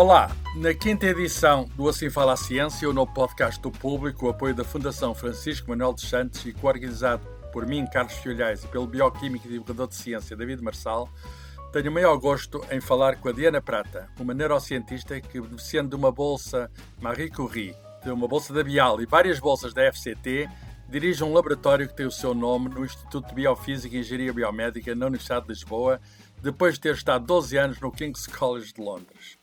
Olá, 0.00 0.34
na 0.56 0.72
quinta 0.72 1.04
edição 1.04 1.68
do 1.76 1.86
Assim 1.86 2.08
Fala 2.08 2.32
a 2.32 2.36
Ciência, 2.36 2.88
o 2.88 2.92
novo 2.92 3.12
podcast 3.12 3.60
do 3.60 3.70
público, 3.70 4.24
o 4.24 4.30
apoio 4.30 4.54
da 4.54 4.64
Fundação 4.64 5.14
Francisco 5.14 5.68
Manuel 5.68 5.92
dos 5.92 6.08
Santos 6.08 6.46
e 6.46 6.54
coorganizado 6.54 7.22
por 7.52 7.66
mim, 7.66 7.84
Carlos 7.84 8.14
Fiolhais, 8.14 8.64
e 8.64 8.68
pelo 8.68 8.86
bioquímico 8.86 9.46
e 9.46 9.50
divulgador 9.50 9.88
de 9.88 9.96
ciência 9.96 10.34
David 10.34 10.62
Marçal, 10.62 11.06
tenho 11.70 11.90
o 11.90 11.92
maior 11.92 12.16
gosto 12.16 12.64
em 12.70 12.80
falar 12.80 13.16
com 13.16 13.28
a 13.28 13.32
Diana 13.32 13.60
Prata, 13.60 14.08
uma 14.18 14.32
neurocientista 14.32 15.20
que, 15.20 15.38
beneficiando 15.38 15.90
de 15.90 15.96
uma 15.96 16.10
bolsa 16.10 16.70
Marie 16.98 17.28
Curie, 17.28 17.76
de 18.02 18.10
uma 18.10 18.26
bolsa 18.26 18.54
da 18.54 18.64
Bial 18.64 19.02
e 19.02 19.04
várias 19.04 19.38
bolsas 19.38 19.74
da 19.74 19.92
FCT, 19.92 20.48
dirige 20.88 21.22
um 21.22 21.34
laboratório 21.34 21.86
que 21.86 21.94
tem 21.94 22.06
o 22.06 22.10
seu 22.10 22.32
nome 22.32 22.70
no 22.70 22.86
Instituto 22.86 23.28
de 23.28 23.34
Biofísica 23.34 23.94
e 23.94 24.00
Engenharia 24.00 24.32
Biomédica 24.32 24.94
na 24.94 25.08
Universidade 25.08 25.44
de 25.44 25.52
Lisboa, 25.52 26.00
depois 26.40 26.76
de 26.76 26.80
ter 26.80 26.94
estado 26.94 27.26
12 27.26 27.58
anos 27.58 27.80
no 27.80 27.92
King's 27.92 28.26
College 28.26 28.72
de 28.72 28.80
Londres. 28.80 29.39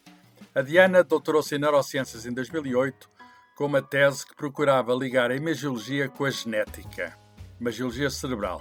A 0.58 0.64
Diana 0.64 1.04
doutorou-se 1.04 1.54
em 1.54 1.60
neurociências 1.60 2.26
em 2.26 2.34
2008 2.34 3.08
com 3.56 3.68
uma 3.68 3.80
tese 3.80 4.26
que 4.26 4.36
procurava 4.36 4.92
ligar 4.92 5.30
a 5.30 5.36
imagiologia 5.36 6.10
com 6.10 6.26
a 6.26 6.32
genética, 6.32 7.16
imagiologia 7.62 8.10
cerebral. 8.10 8.60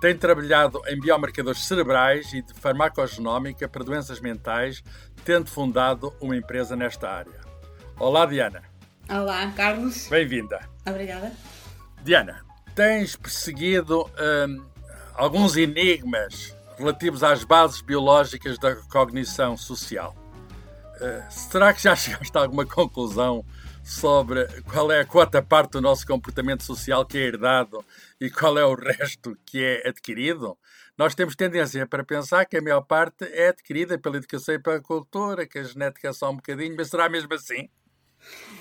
Tem 0.00 0.16
trabalhado 0.16 0.80
em 0.86 1.00
biomarcadores 1.00 1.66
cerebrais 1.66 2.32
e 2.32 2.42
de 2.42 2.54
farmacogenómica 2.54 3.68
para 3.68 3.82
doenças 3.82 4.20
mentais, 4.20 4.84
tendo 5.24 5.50
fundado 5.50 6.14
uma 6.20 6.36
empresa 6.36 6.76
nesta 6.76 7.10
área. 7.10 7.40
Olá, 7.98 8.24
Diana. 8.24 8.62
Olá, 9.10 9.50
Carlos. 9.50 10.06
Bem-vinda. 10.06 10.60
Obrigada. 10.88 11.32
Diana, 12.04 12.46
tens 12.72 13.16
perseguido 13.16 14.08
hum, 14.46 14.64
alguns 15.12 15.56
enigmas 15.56 16.56
relativos 16.78 17.24
às 17.24 17.42
bases 17.42 17.80
biológicas 17.80 18.60
da 18.60 18.76
cognição 18.76 19.56
social. 19.56 20.14
Será 21.30 21.72
que 21.72 21.82
já 21.82 21.94
chegaste 21.96 22.36
a 22.36 22.40
alguma 22.40 22.66
conclusão 22.66 23.44
sobre 23.84 24.46
qual 24.62 24.90
é 24.90 25.00
a 25.00 25.04
quota 25.04 25.40
parte 25.40 25.72
do 25.72 25.80
nosso 25.80 26.06
comportamento 26.06 26.64
social 26.64 27.06
que 27.06 27.16
é 27.18 27.22
herdado 27.22 27.84
e 28.20 28.28
qual 28.28 28.58
é 28.58 28.64
o 28.64 28.74
resto 28.74 29.38
que 29.46 29.62
é 29.62 29.88
adquirido? 29.88 30.58
Nós 30.98 31.14
temos 31.14 31.36
tendência 31.36 31.86
para 31.86 32.02
pensar 32.02 32.46
que 32.46 32.56
a 32.56 32.62
maior 32.62 32.80
parte 32.80 33.24
é 33.26 33.48
adquirida 33.48 33.98
pela 33.98 34.16
educação 34.16 34.54
e 34.54 34.58
pela 34.58 34.80
cultura, 34.80 35.46
que 35.46 35.58
a 35.58 35.62
genética 35.62 36.08
é 36.08 36.12
só 36.12 36.30
um 36.30 36.36
bocadinho, 36.36 36.74
mas 36.76 36.88
será 36.88 37.08
mesmo 37.08 37.32
assim? 37.34 37.68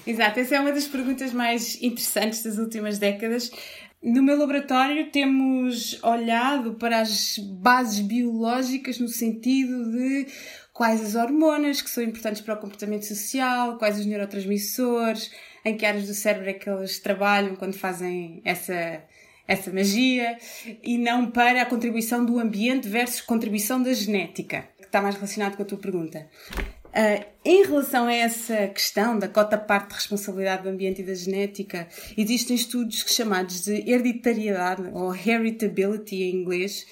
Exato, 0.05 0.39
essa 0.39 0.55
é 0.55 0.59
uma 0.59 0.71
das 0.71 0.85
perguntas 0.85 1.33
mais 1.33 1.81
interessantes 1.81 2.43
das 2.43 2.57
últimas 2.57 2.99
décadas. 2.99 3.49
No 4.03 4.21
meu 4.21 4.37
laboratório 4.37 5.09
temos 5.09 5.97
olhado 6.03 6.75
para 6.75 7.01
as 7.01 7.39
bases 7.39 8.01
biológicas 8.01 8.99
no 8.99 9.07
sentido 9.07 9.89
de 9.89 10.27
quais 10.75 11.01
as 11.01 11.15
hormonas 11.15 11.81
que 11.81 11.89
são 11.89 12.03
importantes 12.03 12.41
para 12.41 12.53
o 12.53 12.57
comportamento 12.57 13.05
social, 13.05 13.77
quais 13.77 13.97
os 13.97 14.05
neurotransmissores, 14.05 15.31
em 15.63 15.77
que 15.77 15.85
áreas 15.85 16.05
do 16.05 16.13
cérebro 16.13 16.49
é 16.49 16.53
que 16.53 16.69
eles 16.69 16.99
trabalham 16.99 17.55
quando 17.55 17.73
fazem 17.73 18.41
essa, 18.43 19.01
essa 19.47 19.71
magia, 19.71 20.37
e 20.83 20.97
não 20.97 21.31
para 21.31 21.61
a 21.61 21.65
contribuição 21.65 22.25
do 22.25 22.37
ambiente 22.37 22.89
versus 22.89 23.21
contribuição 23.21 23.81
da 23.81 23.93
genética, 23.93 24.67
que 24.77 24.83
está 24.83 25.01
mais 25.01 25.15
relacionado 25.15 25.55
com 25.55 25.63
a 25.63 25.65
tua 25.65 25.77
pergunta. 25.77 26.27
Uh, 26.87 27.25
em 27.43 27.65
relação 27.65 28.07
a 28.07 28.13
essa 28.13 28.67
questão 28.67 29.17
da 29.17 29.29
cota 29.29 29.57
parte 29.57 29.89
de 29.89 29.95
responsabilidade 29.95 30.63
do 30.63 30.69
ambiente 30.69 31.01
e 31.01 31.05
da 31.05 31.15
genética, 31.15 31.87
existem 32.17 32.55
estudos 32.55 33.05
chamados 33.07 33.63
de 33.63 33.89
hereditariedade 33.89 34.89
ou 34.93 35.15
heritability 35.15 36.21
em 36.21 36.35
inglês, 36.35 36.85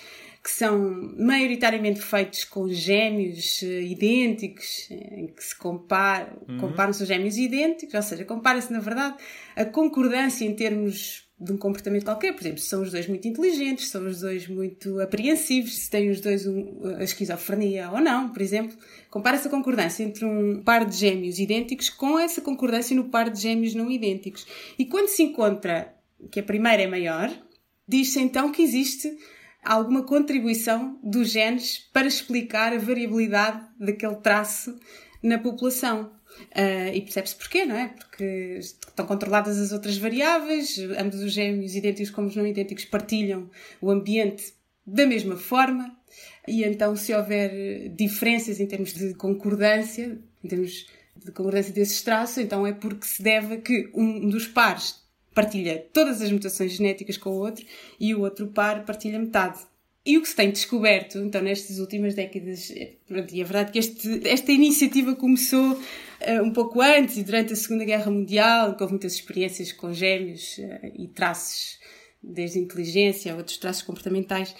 que 0.44 0.52
são 0.52 1.16
maioritariamente 1.18 2.02
feitos 2.02 2.44
com 2.44 2.68
gêmeos 2.68 3.62
uh, 3.62 3.66
idênticos, 3.66 4.90
em 4.92 5.28
que 5.28 5.42
se 5.42 5.58
compara, 5.58 6.38
uhum. 6.50 6.58
comparam-se 6.58 7.02
os 7.02 7.08
gêmeos 7.08 7.38
idênticos, 7.38 7.94
ou 7.96 8.02
seja, 8.02 8.26
compara-se 8.26 8.72
na 8.74 8.80
verdade 8.80 9.16
a 9.56 9.64
concordância 9.64 10.44
em 10.44 10.54
termos 10.54 11.24
de 11.40 11.52
um 11.52 11.58
comportamento 11.58 12.06
qualquer, 12.06 12.34
por 12.34 12.42
exemplo, 12.42 12.60
se 12.60 12.68
são 12.68 12.82
os 12.82 12.92
dois 12.92 13.08
muito 13.08 13.28
inteligentes, 13.28 13.86
se 13.86 13.92
são 13.92 14.06
os 14.06 14.20
dois 14.20 14.48
muito 14.48 15.00
apreensivos, 15.00 15.78
se 15.78 15.90
têm 15.90 16.10
os 16.10 16.20
dois 16.20 16.46
um, 16.46 16.96
a 16.98 17.04
esquizofrenia 17.04 17.90
ou 17.90 18.02
não, 18.02 18.30
por 18.30 18.42
exemplo, 18.42 18.78
compara 19.10 19.38
essa 19.38 19.50
concordância 19.50 20.04
entre 20.04 20.26
um 20.26 20.62
par 20.62 20.86
de 20.86 20.96
gêmeos 20.96 21.40
idênticos 21.40 21.90
com 21.90 22.20
essa 22.20 22.42
concordância 22.42 22.96
no 22.96 23.06
par 23.06 23.30
de 23.30 23.42
gêmeos 23.42 23.74
não 23.74 23.90
idênticos. 23.90 24.46
E 24.78 24.86
quando 24.86 25.08
se 25.08 25.24
encontra 25.24 25.94
que 26.30 26.40
a 26.40 26.44
primeira 26.44 26.84
é 26.84 26.88
maior, 26.88 27.32
diz-se 27.88 28.20
então 28.20 28.52
que 28.52 28.62
existe 28.62 29.18
alguma 29.64 30.04
contribuição 30.04 31.00
dos 31.04 31.30
genes 31.30 31.80
para 31.92 32.08
explicar 32.08 32.74
a 32.74 32.78
variabilidade 32.78 33.66
daquele 33.80 34.16
traço 34.16 34.78
na 35.22 35.38
população. 35.38 36.12
Uh, 36.52 36.94
e 36.94 37.02
percebe-se 37.02 37.36
porquê, 37.36 37.64
não 37.64 37.76
é? 37.76 37.90
Porque 37.90 38.58
estão 38.60 39.06
controladas 39.06 39.60
as 39.60 39.72
outras 39.72 39.98
variáveis, 39.98 40.78
ambos 40.98 41.22
os 41.22 41.32
gêmeos 41.32 41.76
idênticos 41.76 42.10
como 42.10 42.28
os 42.28 42.36
não 42.36 42.46
idênticos 42.46 42.86
partilham 42.86 43.50
o 43.80 43.92
ambiente 43.92 44.54
da 44.86 45.06
mesma 45.06 45.38
forma, 45.38 45.96
e 46.48 46.64
então 46.64 46.96
se 46.96 47.14
houver 47.14 47.90
diferenças 47.90 48.60
em 48.60 48.66
termos 48.66 48.94
de 48.94 49.14
concordância, 49.14 50.20
em 50.44 50.48
termos 50.48 50.88
de 51.16 51.32
concordância 51.32 51.72
desses 51.72 52.02
traços, 52.02 52.40
então 52.40 52.66
é 52.66 52.74
porque 52.74 53.06
se 53.06 53.22
deve 53.22 53.58
que 53.58 53.90
um 53.94 54.28
dos 54.28 54.48
pares 54.48 55.03
partilha 55.34 55.86
todas 55.92 56.22
as 56.22 56.32
mutações 56.32 56.74
genéticas 56.74 57.18
com 57.18 57.32
o 57.32 57.40
outro 57.40 57.66
e 58.00 58.14
o 58.14 58.22
outro 58.22 58.48
par 58.48 58.86
partilha 58.86 59.20
metade. 59.20 59.60
E 60.06 60.18
o 60.18 60.22
que 60.22 60.28
se 60.28 60.36
tem 60.36 60.52
descoberto, 60.52 61.18
então, 61.20 61.42
nestas 61.42 61.80
últimas 61.80 62.14
décadas, 62.14 62.70
é, 62.72 62.96
e 63.32 63.40
é 63.40 63.44
verdade 63.44 63.72
que 63.72 63.80
este, 63.80 64.28
esta 64.28 64.52
iniciativa 64.52 65.16
começou 65.16 65.74
uh, 65.74 66.44
um 66.44 66.52
pouco 66.52 66.82
antes 66.82 67.16
e 67.16 67.24
durante 67.24 67.54
a 67.54 67.56
Segunda 67.56 67.86
Guerra 67.86 68.12
Mundial, 68.12 68.76
houve 68.78 68.92
muitas 68.92 69.14
experiências 69.14 69.72
com 69.72 69.94
gêmeos 69.94 70.58
uh, 70.58 70.92
e 71.02 71.08
traços, 71.08 71.80
desde 72.22 72.60
inteligência 72.60 73.32
a 73.32 73.38
outros 73.38 73.56
traços 73.56 73.82
comportamentais, 73.84 74.54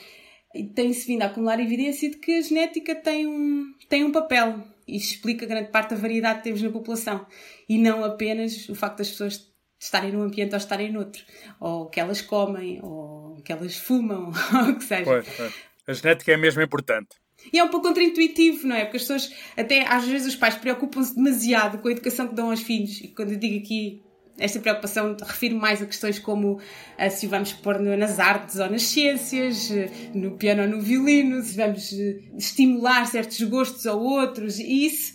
e 0.56 0.64
tem-se 0.64 1.06
vindo 1.08 1.24
a 1.24 1.26
acumular 1.26 1.60
evidência 1.60 2.10
de 2.10 2.18
que 2.18 2.32
a 2.32 2.42
genética 2.42 2.96
tem 2.96 3.28
um, 3.28 3.74
tem 3.90 4.06
um 4.06 4.14
papel 4.14 4.64
e 4.88 4.96
explica 4.96 5.46
grande 5.46 5.72
parte 5.72 5.90
da 5.90 5.98
variedade 5.98 6.38
que 6.38 6.44
temos 6.46 6.62
na 6.62 6.70
população. 6.70 7.26
E 7.68 7.78
não 7.78 8.04
apenas 8.04 8.70
o 8.70 8.76
facto 8.76 9.00
das 9.00 9.10
pessoas 9.10 9.53
estarem 9.84 10.12
num 10.12 10.22
ambiente 10.22 10.54
ou 10.54 10.58
estarem 10.58 10.92
noutro, 10.92 11.24
ou 11.60 11.88
que 11.88 12.00
elas 12.00 12.22
comem, 12.22 12.80
ou 12.82 13.36
que 13.44 13.52
elas 13.52 13.76
fumam, 13.76 14.32
ou 14.56 14.70
o 14.72 14.76
que 14.78 14.84
seja. 14.84 15.04
Pois, 15.04 15.28
pois. 15.36 15.54
A 15.86 15.94
genética 15.94 16.32
é 16.32 16.38
mesmo 16.38 16.62
importante. 16.62 17.10
E 17.52 17.60
é 17.60 17.64
um 17.64 17.68
pouco 17.68 17.88
contraintuitivo, 17.88 18.66
não 18.68 18.76
é? 18.76 18.86
Porque 18.86 18.98
as 18.98 19.04
pessoas, 19.04 19.36
até 19.58 19.86
às 19.86 20.06
vezes 20.06 20.28
os 20.28 20.36
pais 20.36 20.56
preocupam-se 20.56 21.14
demasiado 21.14 21.80
com 21.80 21.90
a 21.90 21.92
educação 21.92 22.28
que 22.28 22.36
dão 22.36 22.52
aos 22.52 22.62
filhos. 22.62 23.02
E 23.02 23.10
quando 23.10 23.32
eu 23.32 23.38
digo 23.38 23.58
aqui 23.58 24.02
esta 24.40 24.62
preocupação, 24.62 25.18
refiro 25.22 25.58
mais 25.58 25.82
a 25.82 25.86
questões 25.86 26.18
como 26.20 26.54
uh, 26.54 27.12
se 27.12 27.28
vamos 27.28 27.52
pôr 27.52 27.80
nas 27.80 28.20
artes 28.20 28.60
ou 28.60 28.70
nas 28.70 28.84
ciências, 28.84 29.70
uh, 29.70 30.18
no 30.18 30.38
piano 30.38 30.64
ou 30.64 30.70
no 30.70 30.82
violino, 30.82 31.42
se 31.42 31.58
vamos 31.58 31.92
uh, 31.92 32.38
estimular 32.38 33.06
certos 33.08 33.42
gostos 33.42 33.86
ou 33.86 34.02
outros. 34.02 34.58
E 34.58 34.86
isso. 34.86 35.14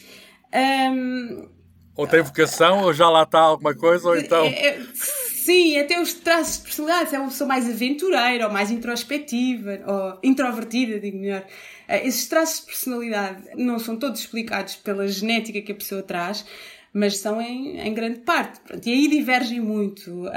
Um, 0.55 1.58
ou 1.99 2.07
tem 2.07 2.23
vocação, 2.23 2.85
ou 2.85 2.95
já 2.95 3.11
lá 3.11 3.25
está 3.25 3.41
alguma 3.41 3.75
coisa, 3.75 4.09
ou 4.09 4.17
então. 4.17 4.45
É, 4.45 4.69
é, 4.69 4.81
sim, 4.95 5.77
até 5.77 6.01
os 6.01 6.15
traços 6.15 6.59
de 6.59 6.63
personalidade. 6.63 7.11
Se 7.11 7.17
é 7.17 7.19
uma 7.19 7.29
pessoa 7.29 7.49
mais 7.49 7.69
aventureira, 7.69 8.47
ou 8.47 8.53
mais 8.53 8.71
introspectiva, 8.71 9.81
ou 9.85 10.19
introvertida, 10.23 11.01
digo 11.01 11.19
melhor. 11.19 11.41
Uh, 11.89 12.07
esses 12.07 12.29
traços 12.29 12.61
de 12.61 12.67
personalidade 12.67 13.43
não 13.57 13.81
são 13.81 13.97
todos 13.97 14.21
explicados 14.21 14.77
pela 14.77 15.09
genética 15.09 15.61
que 15.61 15.73
a 15.73 15.75
pessoa 15.75 16.01
traz, 16.01 16.47
mas 16.93 17.17
são 17.17 17.43
em, 17.43 17.81
em 17.81 17.93
grande 17.93 18.21
parte. 18.21 18.61
Pronto, 18.61 18.89
e 18.89 18.93
aí 18.93 19.09
divergem 19.09 19.59
muito. 19.59 20.29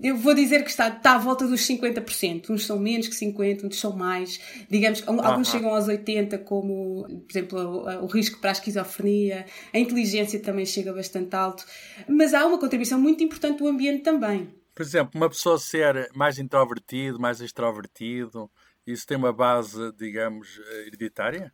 Eu 0.00 0.16
vou 0.16 0.34
dizer 0.34 0.62
que 0.64 0.70
está, 0.70 0.88
está 0.88 1.14
à 1.14 1.18
volta 1.18 1.46
dos 1.46 1.60
50%. 1.60 2.50
Uns 2.50 2.64
são 2.64 2.78
menos 2.78 3.08
que 3.08 3.14
50%, 3.14 3.64
outros 3.64 3.80
são 3.80 3.94
mais. 3.94 4.40
Digamos 4.70 5.00
que 5.00 5.08
alguns 5.08 5.48
chegam 5.48 5.74
aos 5.74 5.86
80%, 5.86 6.44
como, 6.44 7.04
por 7.04 7.30
exemplo, 7.30 7.58
o, 7.58 8.04
o, 8.04 8.06
risco 8.06 8.40
para 8.40 8.50
a 8.50 8.52
esquizofrenia. 8.52 9.44
A 9.72 9.78
inteligência 9.78 10.40
também 10.40 10.64
chega 10.64 10.92
bastante 10.92 11.34
alto. 11.36 11.64
Mas 12.08 12.32
há 12.32 12.46
uma 12.46 12.58
contribuição 12.58 12.98
muito 12.98 13.22
importante 13.22 13.58
do 13.58 13.68
ambiente 13.68 14.02
também. 14.02 14.48
Por 14.74 14.82
exemplo, 14.82 15.12
uma 15.14 15.28
pessoa 15.28 15.58
ser 15.58 16.08
mais 16.14 16.38
introvertido, 16.38 17.20
mais 17.20 17.40
extrovertido, 17.40 18.50
isso 18.86 19.06
tem 19.06 19.16
uma 19.16 19.32
base, 19.32 19.92
digamos, 19.98 20.58
hereditária? 20.86 21.52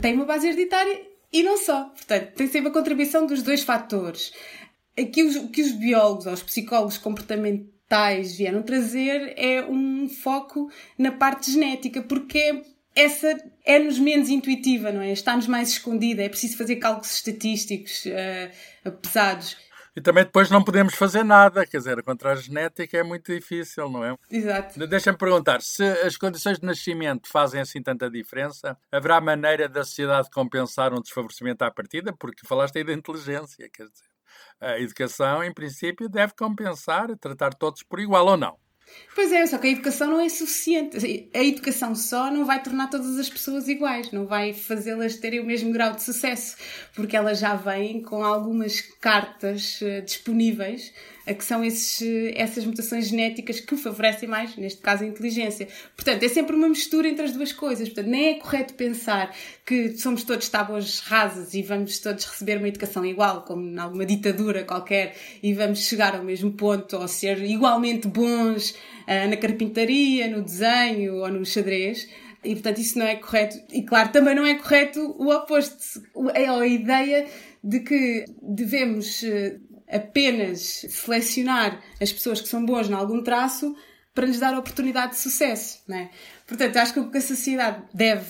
Tem 0.00 0.14
uma 0.14 0.24
base 0.24 0.48
hereditária 0.48 1.06
e 1.32 1.42
não 1.42 1.58
só. 1.58 1.84
Portanto, 1.90 2.32
tem 2.34 2.46
sempre 2.46 2.70
a 2.70 2.72
contribuição 2.72 3.26
dos 3.26 3.42
dois 3.42 3.62
fatores. 3.62 4.32
Aqui 4.98 5.22
o 5.22 5.48
que 5.50 5.60
os 5.60 5.72
biólogos 5.72 6.26
ou 6.26 6.32
os 6.32 6.42
psicólogos 6.42 6.96
comportamentais 6.96 7.73
tais 7.94 8.36
vieram 8.36 8.60
trazer 8.60 9.34
é 9.36 9.64
um 9.64 10.08
foco 10.08 10.68
na 10.98 11.12
parte 11.12 11.52
genética, 11.52 12.02
porque 12.02 12.60
essa 12.92 13.36
é-nos 13.64 14.00
menos 14.00 14.28
intuitiva, 14.28 14.90
não 14.90 15.00
é? 15.00 15.12
Está-nos 15.12 15.46
mais 15.46 15.68
escondida, 15.68 16.20
é 16.20 16.28
preciso 16.28 16.56
fazer 16.56 16.74
cálculos 16.76 17.14
estatísticos 17.14 18.04
uh, 18.06 18.90
pesados. 19.00 19.56
E 19.94 20.00
também 20.00 20.24
depois 20.24 20.50
não 20.50 20.64
podemos 20.64 20.96
fazer 20.96 21.22
nada, 21.22 21.64
quer 21.64 21.78
dizer, 21.78 22.02
contra 22.02 22.32
a 22.32 22.34
genética 22.34 22.98
é 22.98 23.04
muito 23.04 23.32
difícil, 23.32 23.88
não 23.88 24.04
é? 24.04 24.16
Exato. 24.28 24.84
Deixa-me 24.88 25.16
perguntar, 25.16 25.62
se 25.62 25.84
as 25.84 26.16
condições 26.16 26.58
de 26.58 26.66
nascimento 26.66 27.28
fazem 27.28 27.60
assim 27.60 27.80
tanta 27.80 28.10
diferença, 28.10 28.76
haverá 28.90 29.20
maneira 29.20 29.68
da 29.68 29.84
sociedade 29.84 30.28
compensar 30.30 30.92
um 30.92 31.00
desfavorecimento 31.00 31.62
à 31.62 31.70
partida? 31.70 32.12
Porque 32.12 32.44
falaste 32.44 32.76
aí 32.76 32.82
da 32.82 32.92
inteligência, 32.92 33.70
quer 33.72 33.84
dizer, 33.84 34.13
a 34.60 34.78
educação, 34.78 35.42
em 35.42 35.52
princípio, 35.52 36.08
deve 36.08 36.34
compensar, 36.34 37.16
tratar 37.18 37.54
todos 37.54 37.82
por 37.82 38.00
igual 38.00 38.26
ou 38.26 38.36
não? 38.36 38.58
Pois 39.14 39.32
é, 39.32 39.46
só 39.46 39.58
que 39.58 39.68
a 39.68 39.70
educação 39.70 40.10
não 40.10 40.20
é 40.20 40.28
suficiente. 40.28 41.30
A 41.34 41.42
educação 41.42 41.94
só 41.94 42.30
não 42.30 42.44
vai 42.44 42.62
tornar 42.62 42.88
todas 42.88 43.18
as 43.18 43.30
pessoas 43.30 43.68
iguais, 43.68 44.10
não 44.12 44.26
vai 44.26 44.52
fazê-las 44.52 45.16
terem 45.16 45.40
o 45.40 45.46
mesmo 45.46 45.72
grau 45.72 45.92
de 45.92 46.02
sucesso, 46.02 46.56
porque 46.94 47.16
elas 47.16 47.38
já 47.38 47.54
vêm 47.54 48.02
com 48.02 48.22
algumas 48.22 48.80
cartas 49.00 49.80
uh, 49.80 50.02
disponíveis 50.02 50.92
a 51.26 51.32
que 51.32 51.44
são 51.44 51.64
esses, 51.64 52.02
essas 52.34 52.64
mutações 52.66 53.08
genéticas 53.08 53.60
que 53.60 53.76
favorecem 53.76 54.28
mais, 54.28 54.56
neste 54.56 54.80
caso, 54.80 55.04
a 55.04 55.06
inteligência. 55.06 55.68
Portanto, 55.96 56.22
é 56.22 56.28
sempre 56.28 56.54
uma 56.54 56.68
mistura 56.68 57.08
entre 57.08 57.24
as 57.24 57.32
duas 57.32 57.52
coisas. 57.52 57.88
Portanto, 57.88 58.08
nem 58.08 58.30
é 58.30 58.34
correto 58.34 58.74
pensar 58.74 59.34
que 59.64 59.96
somos 59.96 60.22
todos 60.24 60.48
tábuas 60.48 61.00
rasas 61.00 61.54
e 61.54 61.62
vamos 61.62 61.98
todos 61.98 62.24
receber 62.24 62.58
uma 62.58 62.68
educação 62.68 63.04
igual, 63.04 63.42
como 63.42 63.66
em 63.66 63.78
alguma 63.78 64.04
ditadura 64.04 64.64
qualquer, 64.64 65.16
e 65.42 65.54
vamos 65.54 65.80
chegar 65.80 66.14
ao 66.14 66.22
mesmo 66.22 66.52
ponto 66.52 66.96
ou 66.96 67.08
ser 67.08 67.42
igualmente 67.42 68.06
bons 68.06 68.70
uh, 68.70 69.28
na 69.28 69.36
carpintaria, 69.36 70.28
no 70.28 70.42
desenho 70.42 71.16
ou 71.16 71.28
no 71.30 71.44
xadrez. 71.44 72.08
E, 72.44 72.52
portanto, 72.52 72.78
isso 72.78 72.98
não 72.98 73.06
é 73.06 73.16
correto. 73.16 73.56
E, 73.72 73.82
claro, 73.82 74.10
também 74.12 74.34
não 74.34 74.44
é 74.44 74.54
correto 74.56 75.00
o 75.18 75.30
oposto. 75.30 76.02
É 76.34 76.46
a 76.46 76.66
ideia 76.66 77.26
de 77.62 77.80
que 77.80 78.26
devemos 78.42 79.22
uh, 79.22 79.73
apenas 79.94 80.84
selecionar 80.88 81.80
as 82.00 82.12
pessoas 82.12 82.40
que 82.40 82.48
são 82.48 82.66
boas 82.66 82.90
em 82.90 82.92
algum 82.92 83.22
traço 83.22 83.76
para 84.12 84.26
lhes 84.26 84.40
dar 84.40 84.52
a 84.52 84.58
oportunidade 84.58 85.12
de 85.12 85.18
sucesso. 85.18 85.82
Não 85.86 85.96
é? 85.96 86.10
Portanto, 86.46 86.76
acho 86.76 86.92
que 86.92 87.00
o 87.00 87.10
que 87.10 87.18
a 87.18 87.22
sociedade 87.22 87.82
deve 87.94 88.26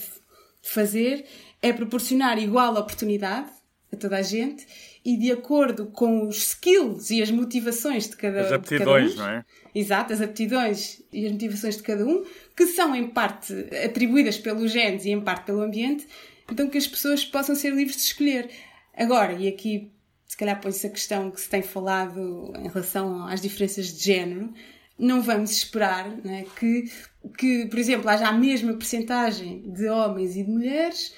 fazer 0.63 1.25
é 1.63 1.73
proporcionar 1.73 2.39
igual 2.39 2.77
oportunidade 2.77 3.49
a 3.91 3.97
toda 3.97 4.19
a 4.19 4.23
gente 4.23 4.67
e 5.05 5.17
de 5.17 5.33
acordo 5.33 5.87
com 5.87 6.27
os 6.29 6.39
skills 6.49 7.11
e 7.11 7.23
as 7.23 7.31
motivações 7.31 8.09
de 8.09 8.17
cada, 8.17 8.43
as 8.43 8.53
aptidões, 8.53 9.13
de 9.13 9.17
cada 9.17 9.23
um. 9.23 9.33
não 9.33 9.39
é? 9.39 9.45
Exato, 9.75 10.13
as 10.13 10.21
aptidões 10.21 11.03
e 11.13 11.27
as 11.27 11.33
motivações 11.33 11.77
de 11.77 11.83
cada 11.83 12.07
um, 12.07 12.25
que 12.57 12.67
são 12.67 12.95
em 12.95 13.09
parte 13.09 13.53
atribuídas 13.85 14.39
pelos 14.39 14.71
genes 14.71 15.05
e 15.05 15.11
em 15.11 15.21
parte 15.21 15.47
pelo 15.47 15.63
ambiente, 15.63 16.07
então 16.51 16.69
que 16.69 16.79
as 16.79 16.87
pessoas 16.87 17.25
possam 17.25 17.55
ser 17.55 17.75
livres 17.75 17.97
de 17.97 18.03
escolher. 18.03 18.51
Agora, 18.97 19.33
e 19.33 19.49
aqui 19.49 19.91
se 20.35 20.39
calhar 20.39 20.61
põe-se 20.61 20.85
a 20.85 20.91
questão 20.91 21.31
que 21.31 21.41
se 21.41 21.49
tem 21.49 21.63
falado 21.63 22.53
em 22.57 22.67
relação 22.67 23.25
às 23.25 23.41
diferenças 23.41 23.87
de 23.87 24.05
género, 24.05 24.53
não 24.99 25.23
vamos 25.23 25.53
esperar 25.53 26.11
né, 26.25 26.45
que, 26.59 26.91
que, 27.39 27.67
por 27.67 27.79
exemplo, 27.79 28.11
haja 28.11 28.27
a 28.27 28.33
mesma 28.33 28.73
percentagem 28.75 29.63
de 29.73 29.89
homens 29.89 30.35
e 30.35 30.43
de 30.43 30.51
mulheres 30.51 31.15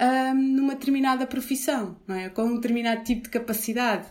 um, 0.00 0.34
numa 0.34 0.74
determinada 0.74 1.28
profissão, 1.28 1.96
é? 2.08 2.28
com 2.28 2.42
um 2.42 2.54
determinado 2.56 3.04
tipo 3.04 3.22
de 3.22 3.28
capacidade 3.28 4.08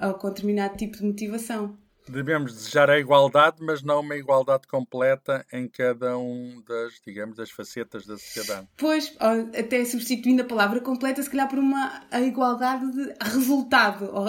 ou 0.00 0.14
com 0.14 0.28
um 0.28 0.30
determinado 0.30 0.74
tipo 0.74 0.96
de 0.96 1.04
motivação. 1.04 1.76
Devemos 2.08 2.52
desejar 2.52 2.90
a 2.90 2.98
igualdade, 2.98 3.58
mas 3.60 3.82
não 3.82 4.00
uma 4.00 4.16
igualdade 4.16 4.66
completa 4.66 5.46
em 5.52 5.68
cada 5.68 6.18
um 6.18 6.62
das, 6.66 6.94
digamos, 7.06 7.36
das 7.36 7.50
facetas 7.50 8.04
da 8.04 8.18
sociedade. 8.18 8.66
Pois, 8.76 9.14
até 9.56 9.84
substituindo 9.84 10.42
a 10.42 10.46
palavra 10.46 10.80
completa, 10.80 11.22
se 11.22 11.30
calhar 11.30 11.48
por 11.48 11.58
uma 11.58 12.04
a 12.10 12.20
igualdade 12.20 12.90
de 12.90 13.14
resultado, 13.20 14.10
ou 14.12 14.26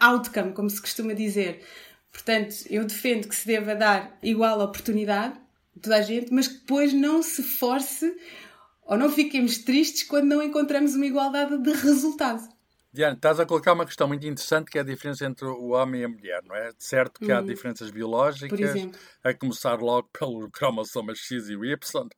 outcome, 0.00 0.52
como 0.52 0.70
se 0.70 0.80
costuma 0.80 1.12
dizer. 1.12 1.64
Portanto, 2.12 2.54
eu 2.70 2.84
defendo 2.84 3.28
que 3.28 3.36
se 3.36 3.46
deva 3.46 3.74
dar 3.74 4.16
igual 4.22 4.60
oportunidade 4.60 5.38
a 5.76 5.80
toda 5.80 5.96
a 5.96 6.02
gente, 6.02 6.32
mas 6.32 6.48
que 6.48 6.60
depois 6.60 6.92
não 6.92 7.22
se 7.22 7.42
force 7.42 8.16
ou 8.86 8.96
não 8.96 9.10
fiquemos 9.10 9.58
tristes 9.58 10.02
quando 10.04 10.24
não 10.24 10.42
encontramos 10.42 10.94
uma 10.94 11.06
igualdade 11.06 11.58
de 11.58 11.72
resultado. 11.72 12.42
Diana, 12.98 13.14
estás 13.14 13.38
a 13.38 13.46
colocar 13.46 13.74
uma 13.74 13.86
questão 13.86 14.08
muito 14.08 14.26
interessante 14.26 14.72
que 14.72 14.76
é 14.76 14.80
a 14.80 14.84
diferença 14.84 15.24
entre 15.24 15.46
o 15.46 15.68
homem 15.68 16.00
e 16.00 16.04
a 16.04 16.08
mulher, 16.08 16.42
não 16.44 16.56
é? 16.56 16.72
Certo 16.80 17.20
que 17.20 17.30
há 17.30 17.38
uhum. 17.38 17.46
diferenças 17.46 17.92
biológicas, 17.92 18.74
a 19.22 19.32
começar 19.32 19.78
logo 19.78 20.10
pelo 20.12 20.50
cromossoma 20.50 21.14
X 21.14 21.48
e 21.48 21.54
o 21.54 21.64
Y? 21.64 22.08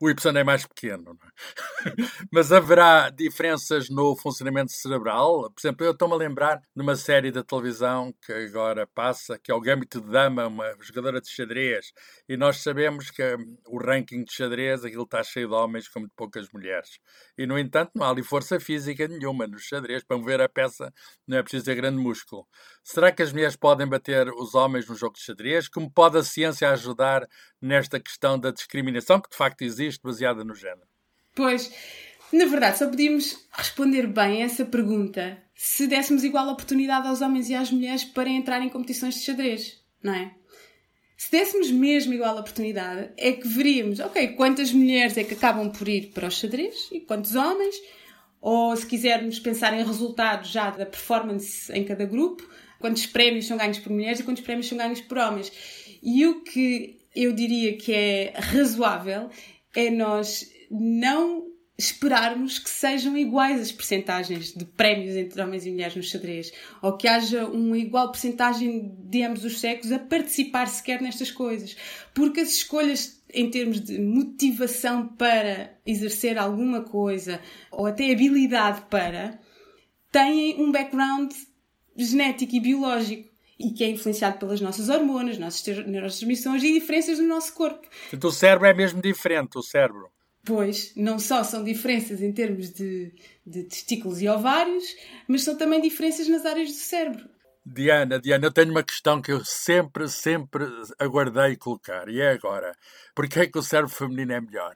O 0.00 0.08
Y 0.08 0.36
é 0.38 0.44
mais 0.44 0.66
pequeno, 0.66 1.18
é? 1.22 1.90
mas 2.32 2.50
haverá 2.50 3.10
diferenças 3.10 3.90
no 3.90 4.16
funcionamento 4.16 4.72
cerebral? 4.72 5.50
Por 5.50 5.60
exemplo, 5.60 5.84
eu 5.84 5.92
estou-me 5.92 6.14
a 6.14 6.16
lembrar 6.16 6.62
de 6.74 6.82
uma 6.82 6.96
série 6.96 7.30
da 7.30 7.44
televisão 7.44 8.14
que 8.24 8.32
agora 8.32 8.86
passa, 8.86 9.38
que 9.38 9.52
é 9.52 9.54
o 9.54 9.60
Gambito 9.60 10.00
de 10.00 10.10
Dama, 10.10 10.46
uma 10.46 10.74
jogadora 10.80 11.20
de 11.20 11.28
xadrez, 11.28 11.92
e 12.26 12.38
nós 12.38 12.62
sabemos 12.62 13.10
que 13.10 13.22
hum, 13.22 13.58
o 13.66 13.78
ranking 13.78 14.24
de 14.24 14.32
xadrez, 14.32 14.82
aquilo 14.82 15.04
está 15.04 15.22
cheio 15.22 15.48
de 15.48 15.54
homens 15.54 15.88
com 15.88 16.00
muito 16.00 16.14
poucas 16.16 16.48
mulheres. 16.52 16.98
E, 17.36 17.46
no 17.46 17.58
entanto, 17.58 17.90
não 17.94 18.06
há 18.06 18.10
ali 18.10 18.22
força 18.22 18.58
física 18.58 19.06
nenhuma 19.08 19.46
no 19.46 19.58
xadrez. 19.58 20.02
Para 20.04 20.16
mover 20.16 20.40
a 20.40 20.48
peça 20.48 20.92
não 21.26 21.36
é 21.36 21.42
preciso 21.42 21.66
ter 21.66 21.74
grande 21.74 21.98
músculo. 21.98 22.46
Será 22.82 23.12
que 23.12 23.22
as 23.22 23.32
mulheres 23.32 23.56
podem 23.56 23.86
bater 23.86 24.28
os 24.30 24.54
homens 24.54 24.88
no 24.88 24.94
jogo 24.94 25.14
de 25.14 25.22
xadrez? 25.22 25.68
Como 25.68 25.90
pode 25.90 26.16
a 26.16 26.22
ciência 26.22 26.70
ajudar 26.70 27.26
nesta 27.60 28.00
questão 28.00 28.38
da 28.38 28.50
discriminação, 28.50 29.20
que 29.20 29.28
de 29.28 29.36
facto 29.36 29.49
existe, 29.64 30.02
baseada 30.02 30.44
no 30.44 30.54
género? 30.54 30.88
Pois, 31.34 31.72
na 32.32 32.46
verdade, 32.46 32.78
só 32.78 32.86
podíamos 32.86 33.48
responder 33.52 34.06
bem 34.06 34.42
a 34.42 34.46
essa 34.46 34.64
pergunta 34.64 35.38
se 35.54 35.86
dessemos 35.86 36.24
igual 36.24 36.48
oportunidade 36.48 37.06
aos 37.06 37.20
homens 37.20 37.50
e 37.50 37.54
às 37.54 37.70
mulheres 37.70 38.04
para 38.04 38.30
entrar 38.30 38.62
em 38.62 38.68
competições 38.68 39.14
de 39.14 39.20
xadrez, 39.20 39.78
não 40.02 40.14
é? 40.14 40.34
Se 41.16 41.30
dessemos 41.30 41.70
mesmo 41.70 42.14
igual 42.14 42.38
oportunidade, 42.38 43.10
é 43.18 43.32
que 43.32 43.46
veríamos, 43.46 44.00
ok, 44.00 44.28
quantas 44.28 44.72
mulheres 44.72 45.18
é 45.18 45.24
que 45.24 45.34
acabam 45.34 45.70
por 45.70 45.86
ir 45.86 46.12
para 46.14 46.28
o 46.28 46.30
xadrez 46.30 46.88
e 46.90 47.00
quantos 47.00 47.34
homens, 47.34 47.76
ou 48.40 48.74
se 48.74 48.86
quisermos 48.86 49.38
pensar 49.38 49.74
em 49.78 49.84
resultados 49.84 50.50
já 50.50 50.70
da 50.70 50.86
performance 50.86 51.70
em 51.72 51.84
cada 51.84 52.06
grupo, 52.06 52.48
quantos 52.78 53.04
prémios 53.04 53.46
são 53.46 53.58
ganhos 53.58 53.78
por 53.78 53.92
mulheres 53.92 54.20
e 54.20 54.22
quantos 54.22 54.42
prémios 54.42 54.66
são 54.66 54.78
ganhos 54.78 55.02
por 55.02 55.18
homens. 55.18 55.52
E 56.02 56.26
o 56.26 56.42
que 56.42 56.99
eu 57.14 57.32
diria 57.32 57.76
que 57.76 57.92
é 57.92 58.32
razoável 58.36 59.30
é 59.74 59.90
nós 59.90 60.50
não 60.70 61.50
esperarmos 61.80 62.58
que 62.58 62.68
sejam 62.68 63.16
iguais 63.16 63.58
as 63.58 63.72
percentagens 63.72 64.52
de 64.52 64.66
prémios 64.66 65.16
entre 65.16 65.40
homens 65.40 65.64
e 65.64 65.70
mulheres 65.70 65.96
no 65.96 66.02
xadrez, 66.02 66.52
ou 66.82 66.96
que 66.96 67.08
haja 67.08 67.46
uma 67.46 67.78
igual 67.78 68.12
percentagem 68.12 68.94
de 68.98 69.22
ambos 69.22 69.44
os 69.44 69.58
sexos 69.58 69.90
a 69.90 69.98
participar 69.98 70.68
sequer 70.68 71.00
nestas 71.00 71.30
coisas. 71.30 71.74
Porque 72.12 72.40
as 72.40 72.50
escolhas 72.50 73.20
em 73.32 73.50
termos 73.50 73.80
de 73.80 73.98
motivação 73.98 75.08
para 75.08 75.78
exercer 75.86 76.36
alguma 76.36 76.82
coisa, 76.82 77.40
ou 77.70 77.86
até 77.86 78.12
habilidade 78.12 78.82
para, 78.90 79.40
têm 80.12 80.60
um 80.60 80.70
background 80.70 81.32
genético 81.96 82.56
e 82.56 82.60
biológico 82.60 83.29
e 83.60 83.70
que 83.72 83.84
é 83.84 83.90
influenciado 83.90 84.38
pelas 84.38 84.60
nossas 84.60 84.88
hormonas, 84.88 85.38
nossas 85.38 85.62
neurotransmissões 85.86 86.62
e 86.62 86.72
diferenças 86.72 87.18
no 87.18 87.28
nosso 87.28 87.52
corpo. 87.52 87.86
Então 88.12 88.30
o 88.30 88.32
cérebro 88.32 88.66
é 88.66 88.72
mesmo 88.72 89.02
diferente, 89.02 89.58
o 89.58 89.62
cérebro. 89.62 90.10
Pois, 90.42 90.92
não 90.96 91.18
só 91.18 91.44
são 91.44 91.62
diferenças 91.62 92.22
em 92.22 92.32
termos 92.32 92.70
de, 92.70 93.12
de 93.46 93.64
testículos 93.64 94.22
e 94.22 94.28
ovários, 94.28 94.84
mas 95.28 95.42
são 95.42 95.56
também 95.56 95.82
diferenças 95.82 96.26
nas 96.28 96.46
áreas 96.46 96.68
do 96.68 96.74
cérebro. 96.74 97.28
Diana, 97.64 98.18
Diana, 98.18 98.46
eu 98.46 98.50
tenho 98.50 98.70
uma 98.70 98.82
questão 98.82 99.20
que 99.20 99.30
eu 99.30 99.44
sempre, 99.44 100.08
sempre 100.08 100.64
aguardei 100.98 101.56
colocar, 101.56 102.08
e 102.08 102.18
é 102.18 102.30
agora. 102.30 102.74
Porquê 103.14 103.40
é 103.40 103.46
que 103.46 103.58
o 103.58 103.62
cérebro 103.62 103.94
feminino 103.94 104.32
é 104.32 104.40
melhor? 104.40 104.74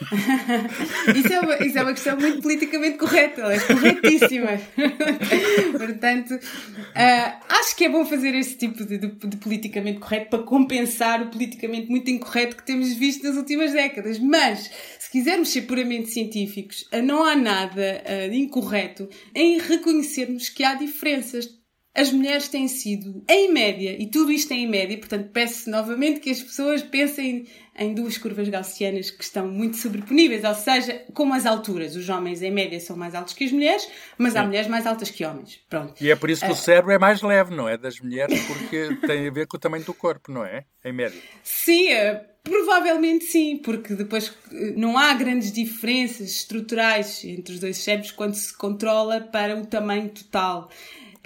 isso, 1.14 1.32
é 1.32 1.40
uma, 1.40 1.56
isso 1.64 1.78
é 1.78 1.82
uma 1.82 1.92
questão 1.92 2.18
muito 2.18 2.42
politicamente 2.42 2.98
correta, 2.98 3.42
ela 3.42 3.54
é 3.54 3.60
corretíssima. 3.60 4.60
Portanto, 5.72 6.34
uh, 6.34 7.44
acho 7.48 7.76
que 7.76 7.84
é 7.84 7.88
bom 7.88 8.04
fazer 8.04 8.34
esse 8.34 8.56
tipo 8.56 8.84
de, 8.84 8.98
de, 8.98 9.08
de, 9.08 9.36
politicamente 9.36 10.00
correto 10.00 10.30
para 10.30 10.42
compensar 10.42 11.22
o 11.22 11.30
politicamente 11.30 11.88
muito 11.88 12.10
incorreto 12.10 12.56
que 12.56 12.64
temos 12.64 12.92
visto 12.94 13.24
nas 13.24 13.36
últimas 13.36 13.72
décadas. 13.72 14.18
Mas, 14.18 14.70
se 14.98 15.10
quisermos 15.10 15.50
ser 15.50 15.62
puramente 15.62 16.10
científicos, 16.10 16.82
uh, 16.92 17.02
não 17.02 17.24
há 17.24 17.36
nada 17.36 18.02
uh, 18.04 18.34
incorreto 18.34 19.08
em 19.34 19.58
reconhecermos 19.58 20.48
que 20.48 20.64
há 20.64 20.74
diferenças 20.74 21.56
as 21.96 22.12
mulheres 22.12 22.46
têm 22.48 22.68
sido, 22.68 23.24
em 23.26 23.50
média, 23.50 23.96
e 23.98 24.06
tudo 24.06 24.30
isto 24.30 24.52
é 24.52 24.56
em 24.56 24.68
média, 24.68 24.98
portanto 24.98 25.30
peço 25.32 25.70
novamente 25.70 26.20
que 26.20 26.30
as 26.30 26.42
pessoas 26.42 26.82
pensem 26.82 27.46
em 27.78 27.94
duas 27.94 28.18
curvas 28.18 28.48
gaussianas 28.48 29.10
que 29.10 29.22
estão 29.22 29.48
muito 29.48 29.76
sobreponíveis, 29.76 30.44
ou 30.44 30.54
seja, 30.54 31.02
como 31.14 31.34
as 31.34 31.46
alturas. 31.46 31.96
Os 31.96 32.08
homens, 32.08 32.42
em 32.42 32.50
média, 32.50 32.78
são 32.80 32.96
mais 32.96 33.14
altos 33.14 33.34
que 33.34 33.44
as 33.44 33.52
mulheres, 33.52 33.88
mas 34.16 34.32
Sim. 34.32 34.38
há 34.38 34.44
mulheres 34.44 34.68
mais 34.68 34.86
altas 34.86 35.10
que 35.10 35.24
homens. 35.24 35.60
Pronto. 35.68 35.94
E 36.00 36.10
é 36.10 36.16
por 36.16 36.30
isso 36.30 36.42
que 36.44 36.50
uh... 36.50 36.54
o 36.54 36.56
cérebro 36.56 36.92
é 36.92 36.98
mais 36.98 37.22
leve, 37.22 37.54
não 37.54 37.68
é? 37.68 37.76
Das 37.76 38.00
mulheres, 38.00 38.40
porque 38.46 38.96
tem 39.06 39.28
a 39.28 39.30
ver 39.30 39.46
com 39.46 39.56
o 39.56 39.60
tamanho 39.60 39.84
do 39.84 39.94
corpo, 39.94 40.30
não 40.30 40.44
é? 40.44 40.64
Em 40.84 40.92
média. 40.92 41.20
Sim, 41.42 41.92
uh, 41.92 42.20
provavelmente 42.42 43.24
sim, 43.24 43.58
porque 43.58 43.94
depois 43.94 44.28
uh, 44.28 44.34
não 44.76 44.96
há 44.96 45.12
grandes 45.14 45.52
diferenças 45.52 46.30
estruturais 46.30 47.24
entre 47.24 47.54
os 47.54 47.60
dois 47.60 47.76
cérebros 47.78 48.10
quando 48.10 48.34
se 48.34 48.56
controla 48.56 49.20
para 49.20 49.56
o 49.56 49.66
tamanho 49.66 50.08
total. 50.08 50.70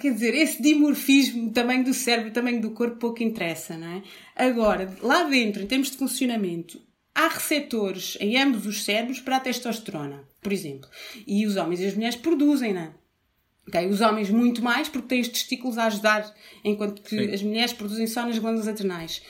Quer 0.01 0.13
dizer, 0.13 0.33
esse 0.33 0.59
dimorfismo, 0.59 1.51
tamanho 1.51 1.83
do 1.83 1.93
cérebro, 1.93 2.31
tamanho 2.31 2.59
do 2.59 2.71
corpo, 2.71 2.97
pouco 2.97 3.21
interessa, 3.21 3.77
não 3.77 3.87
é? 3.87 4.03
Agora, 4.35 4.91
lá 4.99 5.25
dentro, 5.25 5.61
em 5.61 5.67
termos 5.67 5.91
de 5.91 5.97
funcionamento, 5.97 6.81
há 7.13 7.27
receptores 7.27 8.17
em 8.19 8.35
ambos 8.35 8.65
os 8.65 8.83
cérebros 8.83 9.19
para 9.19 9.37
a 9.37 9.39
testosterona, 9.39 10.27
por 10.41 10.51
exemplo. 10.51 10.89
E 11.27 11.45
os 11.45 11.55
homens 11.55 11.81
e 11.81 11.85
as 11.85 11.93
mulheres 11.93 12.15
produzem, 12.15 12.73
não 12.73 12.81
é? 12.81 12.93
Okay? 13.67 13.85
Os 13.85 14.01
homens 14.01 14.31
muito 14.31 14.63
mais 14.63 14.89
porque 14.89 15.07
têm 15.07 15.21
os 15.21 15.27
testículos 15.27 15.77
a 15.77 15.85
ajudar, 15.85 16.33
enquanto 16.63 17.03
que 17.03 17.09
Sim. 17.09 17.31
as 17.31 17.43
mulheres 17.43 17.73
produzem 17.73 18.07
só 18.07 18.25
nas 18.25 18.39
glândulas 18.39 18.67
adrenais. 18.67 19.21